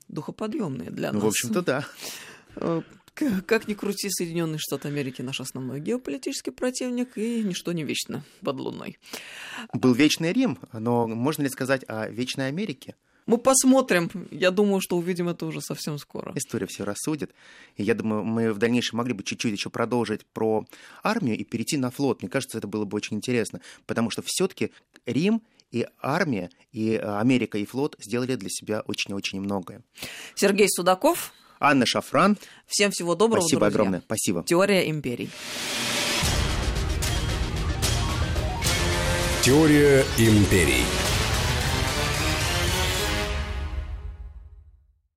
Духоподъемные 0.08 0.90
для 0.90 1.12
нас. 1.12 1.22
Ну, 1.22 1.28
в 1.28 1.30
общем-то, 1.30 1.62
да. 1.62 1.86
Э, 3.20 3.40
как 3.42 3.68
ни 3.68 3.74
крути, 3.74 4.08
Соединенные 4.10 4.58
Штаты 4.58 4.88
Америки 4.88 5.22
наш 5.22 5.40
основной 5.40 5.80
геополитический 5.80 6.52
противник, 6.52 7.16
и 7.16 7.42
ничто 7.42 7.72
не 7.72 7.84
вечно 7.84 8.24
под 8.42 8.60
луной. 8.60 8.98
Был 9.72 9.94
Вечный 9.94 10.32
Рим, 10.32 10.58
но 10.72 11.06
можно 11.06 11.42
ли 11.42 11.48
сказать 11.48 11.84
о 11.88 12.08
Вечной 12.08 12.48
Америке? 12.48 12.96
Мы 13.26 13.38
посмотрим. 13.38 14.10
Я 14.30 14.50
думаю, 14.50 14.80
что 14.80 14.96
увидим 14.96 15.28
это 15.28 15.46
уже 15.46 15.60
совсем 15.60 15.98
скоро. 15.98 16.32
История 16.34 16.66
все 16.66 16.84
рассудит. 16.84 17.32
И 17.76 17.82
я 17.84 17.94
думаю, 17.94 18.24
мы 18.24 18.52
в 18.52 18.58
дальнейшем 18.58 18.96
могли 18.98 19.12
бы 19.12 19.22
чуть-чуть 19.22 19.52
еще 19.52 19.70
продолжить 19.70 20.26
про 20.26 20.66
армию 21.02 21.36
и 21.38 21.44
перейти 21.44 21.76
на 21.76 21.90
флот. 21.90 22.22
Мне 22.22 22.30
кажется, 22.30 22.58
это 22.58 22.66
было 22.66 22.84
бы 22.84 22.96
очень 22.96 23.18
интересно, 23.18 23.60
потому 23.86 24.10
что 24.10 24.22
все-таки 24.26 24.72
Рим 25.06 25.42
и 25.70 25.86
армия, 26.00 26.50
и 26.72 26.96
Америка, 26.96 27.58
и 27.58 27.64
флот 27.64 27.94
сделали 28.00 28.34
для 28.34 28.48
себя 28.48 28.82
очень-очень 28.86 29.40
многое. 29.40 29.84
Сергей 30.34 30.68
Судаков. 30.68 31.32
Анна 31.60 31.86
Шафран. 31.86 32.38
Всем 32.66 32.90
всего 32.90 33.14
доброго, 33.14 33.42
Спасибо 33.42 33.60
друзья. 33.60 33.80
огромное. 33.80 34.00
Спасибо. 34.00 34.42
Теория 34.44 34.90
империй. 34.90 35.30
Теория 39.42 40.04
империй. 40.18 40.84